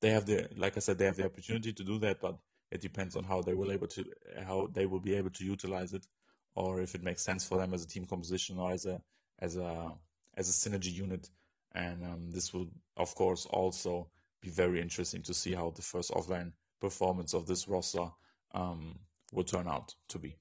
they 0.00 0.10
have 0.10 0.26
the 0.26 0.48
like 0.56 0.76
I 0.76 0.80
said, 0.80 0.98
they 0.98 1.06
have 1.06 1.16
the 1.16 1.26
opportunity 1.26 1.72
to 1.72 1.84
do 1.84 1.98
that, 1.98 2.20
but 2.20 2.38
it 2.70 2.80
depends 2.80 3.16
on 3.16 3.24
how 3.24 3.42
they 3.42 3.54
will 3.54 3.72
able 3.72 3.88
to 3.88 4.04
how 4.46 4.68
they 4.72 4.86
will 4.86 5.00
be 5.00 5.14
able 5.14 5.30
to 5.30 5.44
utilize 5.44 5.92
it, 5.92 6.06
or 6.54 6.80
if 6.80 6.94
it 6.94 7.02
makes 7.02 7.22
sense 7.24 7.46
for 7.46 7.58
them 7.58 7.74
as 7.74 7.84
a 7.84 7.88
team 7.88 8.06
composition 8.06 8.58
or 8.58 8.70
as 8.70 8.86
a 8.86 9.00
as 9.40 9.56
a 9.56 9.92
as 10.36 10.48
a 10.48 10.52
synergy 10.52 10.92
unit, 10.92 11.30
and 11.74 12.04
um, 12.04 12.30
this 12.30 12.54
will 12.54 12.68
of 12.96 13.14
course 13.14 13.46
also 13.46 14.08
be 14.40 14.50
very 14.50 14.80
interesting 14.80 15.22
to 15.22 15.34
see 15.34 15.54
how 15.54 15.70
the 15.70 15.82
first 15.82 16.10
offline 16.10 16.52
performance 16.80 17.34
of 17.34 17.46
this 17.46 17.68
roster 17.68 18.08
um, 18.54 18.98
will 19.32 19.44
turn 19.44 19.68
out 19.68 19.94
to 20.08 20.18
be. 20.18 20.36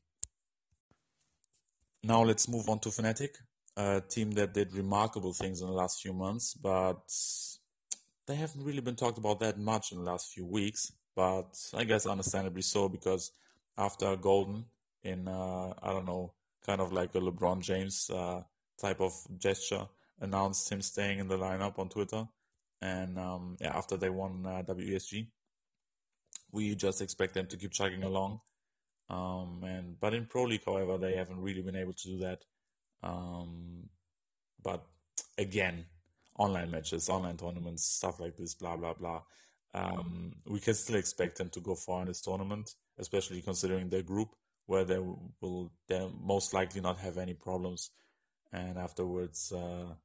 Now 2.04 2.24
let's 2.24 2.48
move 2.48 2.70
on 2.70 2.80
to 2.80 2.90
Fnatic, 2.90 3.38
a 3.76 4.02
team 4.02 4.32
that 4.32 4.54
did 4.54 4.74
remarkable 4.74 5.34
things 5.34 5.62
in 5.62 5.68
the 5.68 5.74
last 5.74 6.02
few 6.02 6.14
months, 6.14 6.54
but 6.54 7.12
they 8.28 8.36
haven't 8.36 8.64
really 8.64 8.82
been 8.82 8.96
talked 8.96 9.18
about 9.18 9.40
that 9.40 9.58
much 9.58 9.92
in 9.92 9.98
the 9.98 10.04
last 10.04 10.32
few 10.34 10.46
weeks. 10.46 10.92
But 11.16 11.58
I 11.74 11.84
guess 11.84 12.06
understandably 12.06 12.62
so, 12.62 12.90
because 12.90 13.32
after 13.78 14.16
Golden 14.16 14.66
in 15.04 15.28
uh, 15.28 15.74
I 15.82 15.92
don't 15.92 16.06
know, 16.06 16.34
kind 16.66 16.82
of 16.82 16.92
like 16.92 17.16
a 17.16 17.20
LeBron 17.20 17.62
James 17.62 18.10
uh, 18.10 18.42
type 18.78 19.00
of 19.00 19.14
gesture, 19.38 19.88
announced 20.20 20.72
him 20.72 20.82
staying 20.82 21.20
in 21.20 21.28
the 21.28 21.38
lineup 21.38 21.80
on 21.80 21.90
Twitter, 21.90 22.28
and 22.82 23.18
um, 23.18 23.58
yeah, 23.62 23.76
after 23.76 23.98
they 23.98 24.10
won 24.10 24.46
uh, 24.46 24.64
WESG, 24.68 25.28
we 26.56 26.74
just 26.74 27.02
expect 27.02 27.34
them 27.34 27.48
to 27.48 27.58
keep 27.58 27.72
chugging 27.72 28.04
along. 28.04 28.40
Um, 29.10 29.62
and 29.64 30.00
but 30.00 30.14
in 30.14 30.26
Pro 30.26 30.46
League, 30.46 30.66
however, 30.66 30.98
they 30.98 31.16
haven't 31.16 31.42
really 31.42 31.62
been 31.62 31.76
able 31.76 31.94
to 31.94 32.08
do 32.08 32.18
that. 32.20 32.40
Um, 33.04 33.90
but 34.64 34.84
again, 35.38 35.86
online 36.40 36.72
matches, 36.72 37.10
online 37.10 37.38
tournaments, 37.38 37.84
stuff 37.86 38.20
like 38.20 38.38
this, 38.38 38.56
blah 38.56 38.78
blah 38.78 38.94
blah. 38.94 39.22
Um, 39.74 40.38
we 40.48 40.60
can 40.60 40.74
still 40.74 40.96
expect 40.96 41.38
them 41.38 41.50
to 41.50 41.60
go 41.60 41.76
far 41.76 42.02
in 42.02 42.08
this 42.08 42.22
tournament, 42.22 42.72
especially 42.98 43.42
considering 43.42 43.90
their 43.90 44.02
group, 44.02 44.30
where 44.66 44.86
they 44.86 45.00
will 45.42 45.72
they 45.88 46.10
most 46.20 46.54
likely 46.54 46.82
not 46.82 46.98
have 47.00 47.18
any 47.18 47.34
problems. 47.34 47.92
And 48.54 48.78
afterwards, 48.78 49.52
uh, 49.52 49.96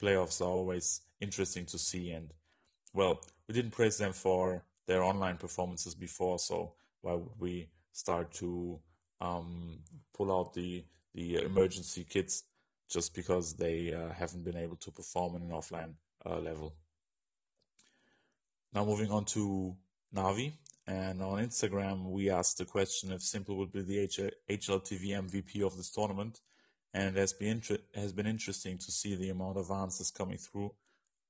playoffs 0.00 0.42
are 0.42 0.50
always 0.50 1.00
interesting 1.20 1.64
to 1.66 1.78
see. 1.78 2.10
And 2.10 2.34
well, 2.92 3.20
we 3.48 3.54
didn't 3.54 3.72
praise 3.72 3.96
them 3.96 4.12
for 4.12 4.64
their 4.90 5.04
online 5.04 5.36
performances 5.36 5.94
before, 5.94 6.36
so 6.40 6.72
why 7.00 7.14
would 7.14 7.38
we 7.38 7.68
start 7.92 8.32
to 8.32 8.80
um, 9.20 9.78
pull 10.12 10.36
out 10.36 10.52
the 10.52 10.84
the 11.14 11.36
emergency 11.36 12.04
kits 12.14 12.42
just 12.88 13.14
because 13.14 13.54
they 13.54 13.94
uh, 13.94 14.12
haven't 14.12 14.44
been 14.44 14.56
able 14.56 14.74
to 14.74 14.90
perform 14.90 15.36
in 15.36 15.42
an 15.42 15.50
offline 15.50 15.94
uh, 16.26 16.40
level? 16.40 16.74
Now 18.74 18.84
moving 18.84 19.12
on 19.12 19.24
to 19.36 19.76
Navi, 20.12 20.54
and 20.88 21.22
on 21.22 21.38
Instagram 21.38 22.10
we 22.10 22.28
asked 22.28 22.58
the 22.58 22.64
question 22.64 23.12
if 23.12 23.20
s1mple 23.20 23.56
would 23.58 23.72
be 23.72 23.82
the 23.82 23.98
HLTV 24.50 25.04
MVP 25.24 25.64
of 25.64 25.76
this 25.76 25.92
tournament, 25.92 26.40
and 26.92 27.16
it 27.16 27.20
has 27.20 27.32
been 27.32 27.58
inter- 27.58 27.84
has 27.94 28.12
been 28.12 28.26
interesting 28.26 28.76
to 28.78 28.90
see 28.90 29.14
the 29.14 29.30
amount 29.30 29.56
of 29.56 29.70
answers 29.70 30.10
coming 30.10 30.38
through 30.38 30.72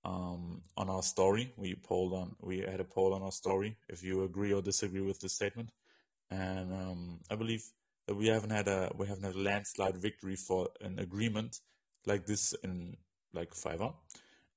um, 0.04 0.62
on 0.76 0.88
our 0.88 1.02
story. 1.02 1.52
We 1.57 1.75
polled 1.75 2.12
on 2.12 2.37
we 2.40 2.59
had 2.61 2.80
a 2.80 2.85
poll 2.85 3.14
on 3.14 3.23
our 3.23 3.33
story 3.33 3.76
if 3.88 4.02
you 4.02 4.25
agree 4.25 4.52
or 4.52 4.62
disagree 4.62 5.02
with 5.02 5.21
this 5.21 5.35
statement, 5.35 5.71
and 6.30 6.73
um, 6.73 7.21
I 7.30 7.35
believe 7.35 7.64
that 8.07 8.14
we 8.14 8.28
haven't 8.28 8.50
had 8.50 8.69
a 8.69 8.92
we 8.97 9.07
haven't 9.07 9.25
had 9.25 9.35
a 9.35 9.38
landslide 9.40 9.97
victory 9.97 10.37
for 10.37 10.69
an 10.80 10.99
agreement 10.99 11.61
like 12.07 12.26
this 12.26 12.54
in 12.64 12.97
like 13.33 13.50
Fiverr, 13.54 13.95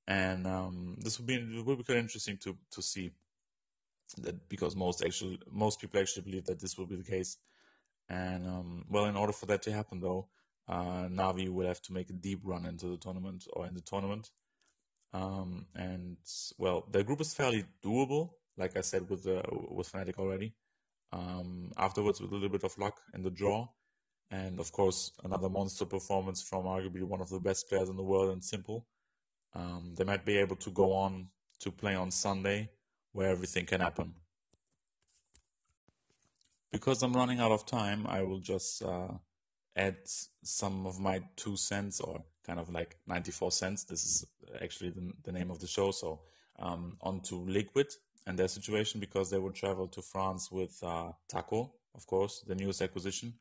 and 0.07 0.47
um, 0.47 0.97
this 0.99 1.19
will 1.19 1.25
be 1.25 1.35
it 1.35 1.65
will 1.65 1.75
be 1.75 1.83
quite 1.83 1.97
interesting 1.97 2.37
to 2.37 2.55
to 2.71 2.81
see 2.81 3.11
that 4.17 4.47
because 4.49 4.75
most 4.75 5.03
actually 5.03 5.39
most 5.51 5.81
people 5.81 5.99
actually 5.99 6.23
believe 6.23 6.45
that 6.45 6.59
this 6.59 6.77
will 6.77 6.85
be 6.85 6.95
the 6.95 7.03
case, 7.03 7.37
and 8.09 8.47
um, 8.47 8.85
well, 8.89 9.05
in 9.05 9.17
order 9.17 9.33
for 9.33 9.45
that 9.47 9.61
to 9.63 9.71
happen 9.71 9.99
though. 9.99 10.27
Uh, 10.65 11.09
Navi 11.09 11.49
will 11.49 11.67
have 11.67 11.81
to 11.81 11.91
make 11.91 12.09
a 12.09 12.13
deep 12.13 12.39
run 12.41 12.65
into 12.65 12.87
the 12.87 12.95
tournament 12.95 13.45
or 13.51 13.67
in 13.67 13.73
the 13.73 13.81
tournament, 13.81 14.29
um, 15.13 15.67
and 15.75 16.17
well, 16.57 16.87
the 16.91 17.03
group 17.03 17.21
is 17.21 17.33
fairly 17.33 17.65
doable, 17.83 18.31
like 18.57 18.75
I 18.75 18.81
said 18.81 19.09
with 19.09 19.23
the 19.23 19.43
with 19.69 19.91
Fnatic 19.91 20.17
already. 20.17 20.53
Um, 21.11 21.71
afterwards, 21.77 22.19
with 22.19 22.31
a 22.31 22.33
little 22.33 22.49
bit 22.49 22.63
of 22.63 22.75
luck 22.79 22.99
in 23.13 23.21
the 23.21 23.29
draw, 23.29 23.67
and 24.31 24.59
of 24.59 24.71
course 24.71 25.11
another 25.23 25.49
monster 25.49 25.85
performance 25.85 26.41
from 26.41 26.65
arguably 26.65 27.03
one 27.03 27.21
of 27.21 27.29
the 27.29 27.39
best 27.39 27.69
players 27.69 27.89
in 27.89 27.95
the 27.95 28.03
world 28.03 28.31
in 28.31 28.39
s1mple. 28.39 28.83
Um, 29.55 29.93
they 29.95 30.03
might 30.03 30.25
be 30.25 30.37
able 30.37 30.55
to 30.55 30.71
go 30.71 30.93
on 30.93 31.27
to 31.59 31.71
play 31.71 31.93
on 31.93 32.09
Sunday, 32.09 32.71
where 33.11 33.29
everything 33.29 33.67
can 33.67 33.81
happen. 33.81 34.15
Because 36.71 37.03
I'm 37.03 37.13
running 37.13 37.39
out 37.39 37.51
of 37.51 37.67
time, 37.67 38.07
I 38.07 38.23
will 38.23 38.39
just 38.39 38.81
uh, 38.81 39.09
add 39.75 39.97
some 40.43 40.87
of 40.87 40.99
my 40.99 41.21
two 41.35 41.55
cents 41.55 42.01
or 42.01 42.23
kind 42.45 42.59
of 42.59 42.69
like 42.69 42.97
94 43.07 43.51
cents. 43.51 43.83
This 43.83 44.03
is 44.05 44.25
actually 44.61 44.91
the, 44.91 45.11
the 45.23 45.31
name 45.31 45.51
of 45.51 45.59
the 45.59 45.67
show. 45.67 45.91
So 45.91 46.21
um, 46.59 46.97
onto 47.01 47.37
Liquid 47.45 47.87
and 48.25 48.37
their 48.37 48.47
situation 48.47 48.99
because 48.99 49.29
they 49.29 49.37
will 49.37 49.51
travel 49.51 49.87
to 49.89 50.01
France 50.01 50.51
with 50.51 50.77
uh, 50.83 51.11
Taco, 51.27 51.73
of 51.95 52.05
course, 52.07 52.43
the 52.47 52.55
newest 52.55 52.81
acquisition. 52.81 53.33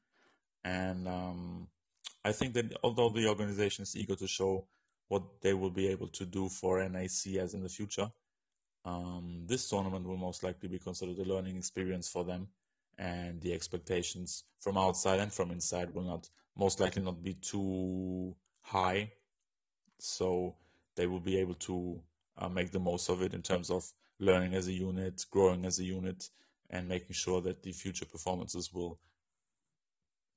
And 0.64 1.08
um, 1.08 1.68
I 2.24 2.32
think 2.32 2.54
that 2.54 2.76
although 2.82 3.08
the 3.08 3.28
organization 3.28 3.82
is 3.82 3.96
eager 3.96 4.14
to 4.16 4.28
show 4.28 4.66
what 5.08 5.22
they 5.42 5.54
will 5.54 5.70
be 5.70 5.88
able 5.88 6.08
to 6.08 6.24
do 6.24 6.48
for 6.48 6.86
NAC 6.88 7.36
as 7.38 7.54
in 7.54 7.62
the 7.62 7.68
future, 7.68 8.10
um, 8.84 9.44
this 9.46 9.68
tournament 9.68 10.06
will 10.06 10.16
most 10.16 10.42
likely 10.42 10.68
be 10.68 10.78
considered 10.78 11.18
a 11.18 11.24
learning 11.24 11.56
experience 11.56 12.08
for 12.08 12.24
them, 12.24 12.48
and 12.98 13.40
the 13.40 13.52
expectations 13.52 14.44
from 14.60 14.76
outside 14.76 15.20
and 15.20 15.32
from 15.32 15.50
inside 15.50 15.94
will 15.94 16.02
not 16.02 16.28
most 16.56 16.80
likely 16.80 17.02
not 17.02 17.22
be 17.22 17.34
too 17.34 18.34
high. 18.72 19.12
So 19.98 20.56
they 20.96 21.06
will 21.06 21.20
be 21.20 21.38
able 21.38 21.54
to 21.68 22.00
uh, 22.38 22.48
make 22.48 22.70
the 22.70 22.80
most 22.90 23.08
of 23.08 23.22
it 23.22 23.34
in 23.34 23.42
terms 23.42 23.70
of 23.70 23.84
learning 24.18 24.54
as 24.54 24.66
a 24.68 24.72
unit, 24.72 25.24
growing 25.30 25.64
as 25.64 25.78
a 25.78 25.84
unit, 25.84 26.30
and 26.70 26.88
making 26.88 27.14
sure 27.14 27.40
that 27.42 27.62
the 27.62 27.72
future 27.72 28.06
performances 28.06 28.72
will 28.72 28.98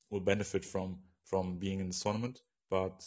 will 0.10 0.20
benefit 0.34 0.64
from 0.66 1.00
from 1.24 1.58
being 1.58 1.80
in 1.80 1.90
the 1.90 2.02
tournament. 2.04 2.42
But 2.70 2.98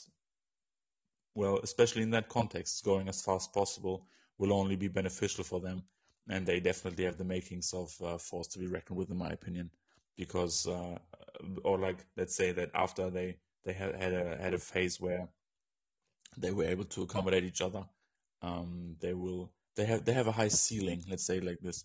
well, 1.34 1.60
especially 1.62 2.02
in 2.02 2.10
that 2.10 2.28
context, 2.28 2.84
going 2.84 3.08
as 3.08 3.22
fast 3.22 3.50
as 3.50 3.54
possible 3.54 4.06
will 4.38 4.52
only 4.52 4.76
be 4.76 4.88
beneficial 4.88 5.44
for 5.44 5.60
them, 5.60 5.82
and 6.28 6.46
they 6.46 6.60
definitely 6.60 7.04
have 7.04 7.18
the 7.18 7.24
makings 7.24 7.72
of 7.72 7.94
uh, 8.02 8.18
force 8.18 8.48
to 8.48 8.58
be 8.58 8.66
reckoned 8.66 8.98
with, 8.98 9.10
in 9.10 9.18
my 9.18 9.30
opinion. 9.30 9.70
Because, 10.16 10.66
uh, 10.66 10.98
or 11.62 11.78
like, 11.78 12.04
let's 12.16 12.34
say 12.34 12.52
that 12.52 12.70
after 12.74 13.10
they 13.10 13.36
they 13.64 13.72
had 13.72 13.94
had 13.96 14.12
a 14.12 14.38
had 14.40 14.54
a 14.54 14.58
phase 14.58 15.00
where 15.00 15.28
they 16.36 16.50
were 16.50 16.64
able 16.64 16.84
to 16.84 17.02
accommodate 17.02 17.44
each 17.44 17.60
other, 17.60 17.84
um, 18.42 18.96
they 19.00 19.14
will 19.14 19.52
they 19.76 19.84
have 19.86 20.04
they 20.04 20.12
have 20.12 20.26
a 20.26 20.32
high 20.32 20.48
ceiling. 20.48 21.04
Let's 21.08 21.26
say 21.26 21.40
like 21.40 21.60
this. 21.60 21.84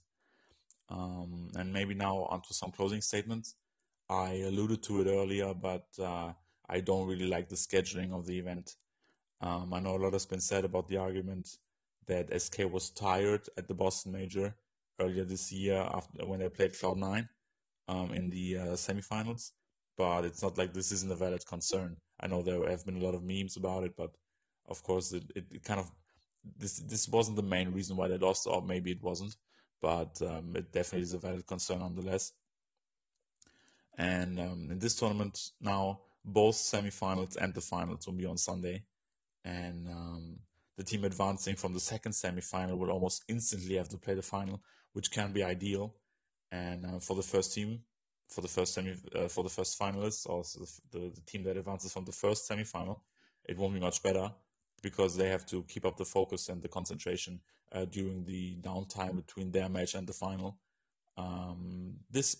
Um, 0.89 1.49
and 1.55 1.71
maybe 1.71 1.93
now 1.93 2.27
onto 2.29 2.53
some 2.53 2.71
closing 2.71 3.01
statements. 3.01 3.55
I 4.09 4.43
alluded 4.45 4.83
to 4.83 5.01
it 5.01 5.07
earlier, 5.07 5.53
but 5.53 5.87
uh, 5.99 6.33
I 6.69 6.81
don't 6.81 7.07
really 7.07 7.27
like 7.27 7.49
the 7.49 7.55
scheduling 7.55 8.11
of 8.13 8.25
the 8.25 8.37
event. 8.37 8.75
Um, 9.41 9.73
I 9.73 9.79
know 9.79 9.95
a 9.95 9.97
lot 9.97 10.13
has 10.13 10.25
been 10.25 10.41
said 10.41 10.65
about 10.65 10.87
the 10.87 10.97
argument 10.97 11.57
that 12.07 12.41
SK 12.41 12.71
was 12.71 12.89
tired 12.89 13.41
at 13.57 13.67
the 13.67 13.73
Boston 13.73 14.11
Major 14.11 14.55
earlier 14.99 15.23
this 15.23 15.51
year 15.51 15.77
after 15.93 16.25
when 16.25 16.39
they 16.39 16.49
played 16.49 16.73
Cloud9 16.73 17.27
um, 17.87 18.11
in 18.13 18.29
the 18.29 18.57
uh, 18.57 18.65
semifinals, 18.73 19.51
but 19.97 20.25
it's 20.25 20.41
not 20.41 20.57
like 20.57 20.73
this 20.73 20.91
isn't 20.91 21.11
a 21.11 21.15
valid 21.15 21.45
concern. 21.45 21.97
I 22.19 22.27
know 22.27 22.41
there 22.41 22.69
have 22.69 22.85
been 22.85 23.01
a 23.01 23.05
lot 23.05 23.15
of 23.15 23.23
memes 23.23 23.57
about 23.57 23.83
it, 23.83 23.95
but 23.97 24.11
of 24.67 24.81
course 24.83 25.11
it, 25.13 25.23
it, 25.35 25.45
it 25.51 25.63
kind 25.63 25.79
of 25.79 25.91
this 26.57 26.79
this 26.79 27.07
wasn't 27.07 27.37
the 27.37 27.43
main 27.43 27.71
reason 27.71 27.95
why 27.95 28.07
they 28.07 28.17
lost, 28.17 28.47
or 28.47 28.61
maybe 28.61 28.91
it 28.91 29.01
wasn't, 29.01 29.35
but 29.81 30.21
um, 30.21 30.53
it 30.55 30.71
definitely 30.71 31.03
is 31.03 31.13
a 31.13 31.17
valid 31.17 31.45
concern 31.47 31.79
nonetheless. 31.79 32.33
And 33.97 34.39
um, 34.39 34.67
in 34.71 34.79
this 34.79 34.95
tournament 34.95 35.51
now, 35.61 35.99
both 36.25 36.55
semifinals 36.55 37.35
and 37.35 37.53
the 37.53 37.61
finals 37.61 38.07
will 38.07 38.15
be 38.15 38.25
on 38.25 38.37
Sunday, 38.37 38.83
and 39.45 39.87
um, 39.87 40.39
the 40.77 40.83
team 40.83 41.03
advancing 41.03 41.55
from 41.55 41.73
the 41.73 41.79
second 41.79 42.13
semifinal 42.13 42.77
will 42.77 42.91
almost 42.91 43.23
instantly 43.27 43.75
have 43.75 43.89
to 43.89 43.97
play 43.97 44.15
the 44.15 44.21
final, 44.21 44.61
which 44.93 45.11
can 45.11 45.31
be 45.31 45.43
ideal. 45.43 45.95
And 46.51 46.85
uh, 46.85 46.99
for 46.99 47.15
the 47.15 47.23
first 47.23 47.53
team, 47.53 47.81
for 48.29 48.41
the 48.41 48.47
first 48.47 48.73
semi, 48.73 48.95
uh, 49.15 49.27
for 49.27 49.43
the 49.43 49.49
first 49.49 49.79
finalists, 49.79 50.27
or 50.27 50.43
the, 50.91 51.11
the, 51.13 51.21
team 51.21 51.43
that 51.43 51.57
advances 51.57 51.93
from 51.93 52.05
the 52.05 52.11
first 52.11 52.49
semifinal, 52.49 52.99
it 53.45 53.57
won't 53.57 53.73
be 53.73 53.79
much 53.79 54.01
better 54.01 54.31
because 54.81 55.15
they 55.15 55.29
have 55.29 55.45
to 55.45 55.63
keep 55.63 55.85
up 55.85 55.97
the 55.97 56.05
focus 56.05 56.49
and 56.49 56.61
the 56.61 56.67
concentration 56.67 57.39
uh, 57.71 57.85
during 57.85 58.23
the 58.25 58.55
downtime 58.61 59.15
between 59.15 59.51
their 59.51 59.69
match 59.69 59.95
and 59.95 60.07
the 60.07 60.13
final. 60.13 60.57
Um, 61.17 61.95
this 62.09 62.37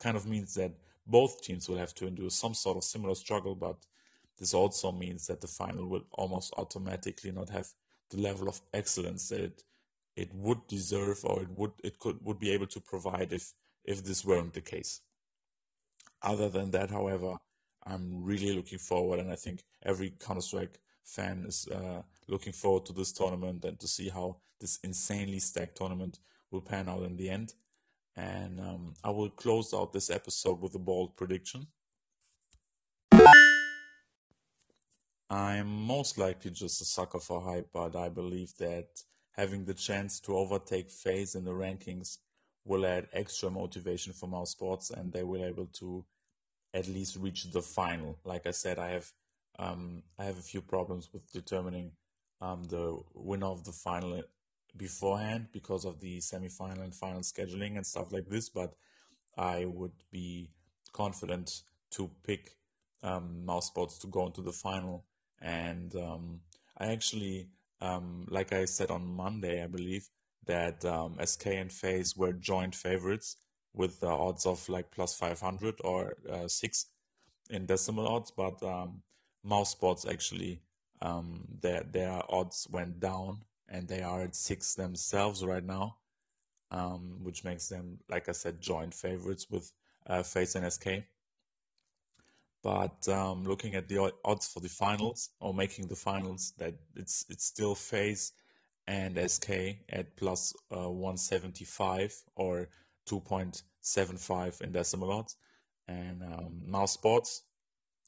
kind 0.00 0.16
of 0.16 0.26
means 0.26 0.54
that 0.54 0.72
both 1.06 1.42
teams 1.42 1.68
will 1.68 1.76
have 1.76 1.94
to 1.94 2.06
endure 2.06 2.30
some 2.30 2.54
sort 2.54 2.76
of 2.76 2.84
similar 2.84 3.14
struggle, 3.14 3.54
but 3.54 3.76
this 4.38 4.54
also 4.54 4.90
means 4.90 5.26
that 5.26 5.40
the 5.40 5.46
final 5.46 5.86
will 5.86 6.04
almost 6.12 6.52
automatically 6.56 7.30
not 7.30 7.50
have 7.50 7.68
the 8.10 8.20
level 8.20 8.48
of 8.48 8.60
excellence 8.72 9.28
that 9.28 9.40
it, 9.40 9.62
it 10.16 10.34
would 10.34 10.66
deserve 10.66 11.24
or 11.24 11.42
it 11.42 11.50
would 11.50 11.72
it 11.82 11.98
could 11.98 12.18
would 12.22 12.38
be 12.38 12.50
able 12.50 12.66
to 12.66 12.80
provide 12.80 13.32
if 13.32 13.52
if 13.84 14.04
this 14.04 14.24
weren't 14.24 14.54
the 14.54 14.60
case. 14.60 15.00
Other 16.24 16.48
than 16.48 16.70
that, 16.70 16.90
however, 16.90 17.36
I'm 17.86 18.24
really 18.24 18.56
looking 18.56 18.78
forward, 18.78 19.20
and 19.20 19.30
I 19.30 19.36
think 19.36 19.62
every 19.84 20.14
Counter 20.18 20.40
Strike 20.40 20.80
fan 21.04 21.44
is 21.46 21.68
uh, 21.68 22.00
looking 22.28 22.54
forward 22.54 22.86
to 22.86 22.94
this 22.94 23.12
tournament 23.12 23.62
and 23.66 23.78
to 23.78 23.86
see 23.86 24.08
how 24.08 24.38
this 24.58 24.78
insanely 24.82 25.38
stacked 25.38 25.76
tournament 25.76 26.20
will 26.50 26.62
pan 26.62 26.88
out 26.88 27.02
in 27.02 27.18
the 27.18 27.28
end. 27.28 27.52
And 28.16 28.58
um, 28.58 28.94
I 29.04 29.10
will 29.10 29.28
close 29.28 29.74
out 29.74 29.92
this 29.92 30.08
episode 30.08 30.62
with 30.62 30.74
a 30.74 30.78
bold 30.78 31.14
prediction. 31.14 31.66
I'm 35.28 35.68
most 35.68 36.16
likely 36.16 36.52
just 36.52 36.80
a 36.80 36.86
sucker 36.86 37.18
for 37.18 37.42
hype, 37.42 37.68
but 37.72 37.96
I 37.96 38.08
believe 38.08 38.56
that 38.58 38.86
having 39.32 39.66
the 39.66 39.74
chance 39.74 40.20
to 40.20 40.36
overtake 40.36 40.90
FaZe 40.90 41.34
in 41.34 41.44
the 41.44 41.50
rankings 41.50 42.18
will 42.64 42.86
add 42.86 43.08
extra 43.12 43.50
motivation 43.50 44.14
for 44.14 44.26
mousesports 44.26 44.90
and 44.90 45.12
they 45.12 45.22
will 45.22 45.44
able 45.44 45.66
to 45.66 46.04
at 46.74 46.88
least 46.88 47.16
reach 47.16 47.44
the 47.44 47.62
final. 47.62 48.18
Like 48.24 48.46
I 48.46 48.50
said, 48.50 48.78
I 48.78 48.90
have 48.90 49.12
um, 49.58 50.02
I 50.18 50.24
have 50.24 50.38
a 50.38 50.42
few 50.42 50.60
problems 50.60 51.08
with 51.12 51.30
determining 51.32 51.92
um, 52.40 52.64
the 52.64 52.98
winner 53.14 53.46
of 53.46 53.64
the 53.64 53.72
final 53.72 54.22
beforehand 54.76 55.46
because 55.52 55.84
of 55.84 56.00
the 56.00 56.20
semi-final 56.20 56.82
and 56.82 56.94
final 56.94 57.20
scheduling 57.20 57.76
and 57.76 57.86
stuff 57.86 58.12
like 58.12 58.28
this. 58.28 58.48
But 58.48 58.74
I 59.38 59.66
would 59.66 59.92
be 60.10 60.50
confident 60.92 61.62
to 61.92 62.10
pick 62.26 62.56
um, 63.04 63.44
mousesports 63.46 64.00
to 64.00 64.08
go 64.08 64.26
into 64.26 64.42
the 64.42 64.52
final 64.52 65.04
and 65.40 65.94
um, 65.96 66.40
I 66.78 66.86
actually, 66.86 67.48
um, 67.80 68.26
like 68.30 68.52
I 68.52 68.64
said 68.64 68.90
on 68.90 69.06
Monday, 69.06 69.62
I 69.62 69.66
believe 69.66 70.08
that 70.46 70.84
um, 70.84 71.18
SK 71.22 71.46
and 71.46 71.72
FaZe 71.72 72.16
were 72.16 72.32
joint 72.32 72.74
favorites 72.74 73.36
with 73.74 74.00
the 74.00 74.08
odds 74.08 74.46
of 74.46 74.68
like 74.68 74.90
plus 74.90 75.14
500 75.14 75.80
or 75.84 76.14
uh, 76.30 76.48
six 76.48 76.86
in 77.50 77.66
decimal 77.66 78.06
odds, 78.08 78.30
but 78.30 78.62
um, 78.62 79.02
mousesports 79.46 80.08
actually 80.10 80.60
um, 81.02 81.44
their 81.60 81.82
their 81.82 82.22
odds 82.28 82.66
went 82.70 83.00
down 83.00 83.42
and 83.68 83.88
they 83.88 84.02
are 84.02 84.22
at 84.22 84.34
six 84.34 84.74
themselves 84.74 85.44
right 85.44 85.64
now, 85.64 85.96
um, 86.70 87.18
which 87.22 87.44
makes 87.44 87.68
them, 87.68 87.98
like 88.08 88.28
I 88.28 88.32
said, 88.32 88.60
joint 88.60 88.94
favorites 88.94 89.46
with 89.50 89.72
uh, 90.06 90.22
FaZe 90.22 90.56
and 90.56 90.72
SK. 90.72 90.88
But 92.62 93.06
um, 93.08 93.44
looking 93.44 93.74
at 93.74 93.88
the 93.88 94.12
odds 94.24 94.48
for 94.48 94.60
the 94.60 94.68
finals 94.68 95.30
or 95.40 95.52
making 95.52 95.88
the 95.88 95.96
finals, 95.96 96.54
that 96.58 96.74
it's 96.96 97.26
it's 97.28 97.44
still 97.44 97.74
FaZe 97.74 98.32
and 98.86 99.18
SK 99.30 99.50
at 99.90 100.16
plus, 100.16 100.54
uh, 100.70 100.88
175 100.88 102.22
or 102.36 102.68
2.75 103.06 104.60
in 104.60 104.72
decimal 104.72 105.12
odds, 105.12 105.36
and 105.88 106.22
um, 106.22 106.62
mousesports 106.68 107.40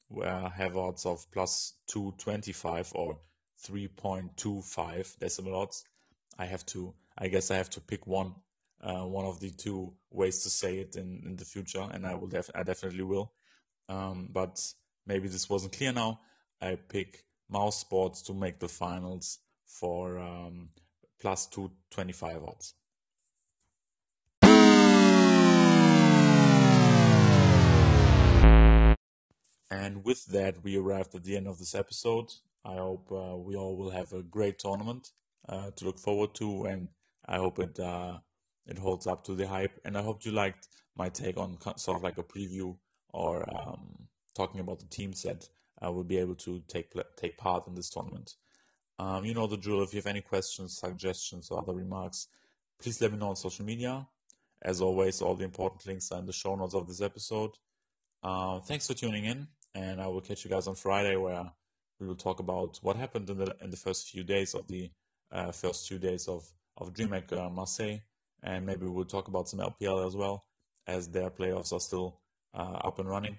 where 0.09 0.49
have 0.49 0.77
odds 0.77 1.05
of 1.05 1.29
plus 1.31 1.73
225 1.87 2.91
or 2.95 3.19
3.25 3.65 5.19
decimal 5.19 5.55
odds. 5.55 5.83
I 6.37 6.45
have 6.45 6.65
to, 6.67 6.93
I 7.17 7.27
guess, 7.27 7.51
I 7.51 7.57
have 7.57 7.69
to 7.71 7.81
pick 7.81 8.07
one, 8.07 8.35
uh, 8.81 9.03
one 9.03 9.25
of 9.25 9.39
the 9.39 9.49
two 9.49 9.93
ways 10.11 10.43
to 10.43 10.49
say 10.49 10.77
it 10.77 10.95
in, 10.95 11.23
in 11.25 11.35
the 11.35 11.45
future, 11.45 11.87
and 11.91 12.05
I 12.05 12.15
will 12.15 12.27
def- 12.27 12.51
I 12.55 12.63
definitely 12.63 13.03
will. 13.03 13.33
Um, 13.89 14.29
but 14.31 14.61
maybe 15.05 15.27
this 15.27 15.49
wasn't 15.49 15.73
clear 15.75 15.91
now. 15.91 16.19
I 16.61 16.75
pick 16.75 17.25
mousesports 17.51 18.23
to 18.25 18.33
make 18.33 18.59
the 18.59 18.67
finals 18.67 19.39
for 19.65 20.19
um, 20.19 20.69
plus 21.19 21.47
225 21.47 22.43
odds. 22.43 22.73
And 29.69 30.03
with 30.05 30.25
that, 30.27 30.63
we 30.63 30.77
arrived 30.77 31.13
at 31.15 31.23
the 31.23 31.35
end 31.35 31.47
of 31.47 31.59
this 31.59 31.75
episode. 31.75 32.31
I 32.63 32.75
hope 32.75 33.11
uh, 33.11 33.35
we 33.37 33.55
all 33.55 33.75
will 33.75 33.91
have 33.91 34.13
a 34.13 34.23
great 34.23 34.59
tournament 34.59 35.11
uh, 35.47 35.71
to 35.75 35.85
look 35.85 35.99
forward 35.99 36.33
to, 36.35 36.65
and 36.65 36.89
I 37.25 37.37
hope 37.37 37.59
it 37.59 37.79
uh, 37.79 38.19
it 38.65 38.77
holds 38.77 39.07
up 39.07 39.23
to 39.25 39.35
the 39.35 39.47
hype. 39.47 39.79
And 39.85 39.97
I 39.97 40.01
hope 40.01 40.25
you 40.25 40.31
liked 40.31 40.67
my 40.95 41.09
take 41.09 41.37
on 41.37 41.57
sort 41.77 41.97
of 41.97 42.03
like 42.03 42.17
a 42.17 42.23
preview 42.23 42.77
or 43.13 43.45
um, 43.55 44.07
talking 44.35 44.59
about 44.59 44.79
the 44.79 44.85
teams 44.87 45.23
that 45.23 45.47
uh, 45.83 45.91
will 45.91 46.03
be 46.03 46.17
able 46.17 46.35
to 46.35 46.61
take 46.67 46.93
take 47.15 47.37
part 47.37 47.67
in 47.67 47.75
this 47.75 47.89
tournament. 47.89 48.35
Um, 48.99 49.25
you 49.25 49.33
know 49.33 49.47
the 49.47 49.57
drill. 49.57 49.83
If 49.83 49.93
you 49.93 49.97
have 49.97 50.07
any 50.07 50.21
questions, 50.21 50.77
suggestions, 50.77 51.49
or 51.51 51.59
other 51.59 51.73
remarks, 51.73 52.27
please 52.81 52.99
let 53.01 53.11
me 53.11 53.17
know 53.17 53.29
on 53.29 53.35
social 53.35 53.65
media. 53.65 54.07
As 54.61 54.81
always, 54.81 55.21
all 55.21 55.35
the 55.35 55.45
important 55.45 55.85
links 55.85 56.11
are 56.11 56.19
in 56.19 56.25
the 56.25 56.33
show 56.33 56.55
notes 56.55 56.73
of 56.73 56.87
this 56.87 57.01
episode. 57.01 57.51
Uh, 58.23 58.59
thanks 58.59 58.87
for 58.87 58.95
tuning 58.95 59.25
in, 59.25 59.47
and 59.77 60.01
I 60.01 60.07
will 60.07 60.21
catch 60.21 60.43
you 60.43 60.51
guys 60.51 60.67
on 60.67 60.75
Friday, 60.75 61.15
where 61.15 61.51
we 61.99 62.07
will 62.07 62.15
talk 62.15 62.39
about 62.39 62.79
what 62.81 62.95
happened 62.97 63.29
in 63.29 63.37
the 63.37 63.55
in 63.61 63.69
the 63.69 63.77
first 63.77 64.09
few 64.09 64.23
days 64.23 64.53
of 64.55 64.67
the 64.67 64.91
uh, 65.31 65.51
first 65.51 65.87
two 65.87 65.99
days 65.99 66.27
of 66.27 66.41
of 66.77 66.93
DreamHack 66.93 67.31
uh, 67.33 67.49
Marseille, 67.49 67.99
and 68.43 68.65
maybe 68.65 68.85
we'll 68.87 69.05
talk 69.05 69.27
about 69.27 69.49
some 69.49 69.59
LPL 69.59 70.07
as 70.07 70.15
well, 70.15 70.45
as 70.85 71.07
their 71.09 71.29
playoffs 71.29 71.73
are 71.73 71.79
still 71.79 72.19
uh, 72.53 72.79
up 72.87 72.99
and 72.99 73.09
running. 73.09 73.37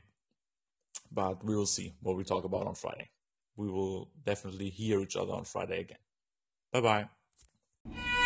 but 1.11 1.45
we 1.45 1.57
will 1.57 1.67
see 1.67 1.95
what 2.03 2.17
we 2.17 2.25
talk 2.25 2.45
about 2.45 2.67
on 2.67 2.75
Friday. 2.75 3.11
We 3.57 3.69
will 3.71 4.11
definitely 4.25 4.71
hear 4.71 5.01
each 5.01 5.17
other 5.17 5.33
on 5.33 5.45
Friday 5.45 5.81
again. 5.81 5.99
Bye 6.73 6.81
bye. 6.81 8.18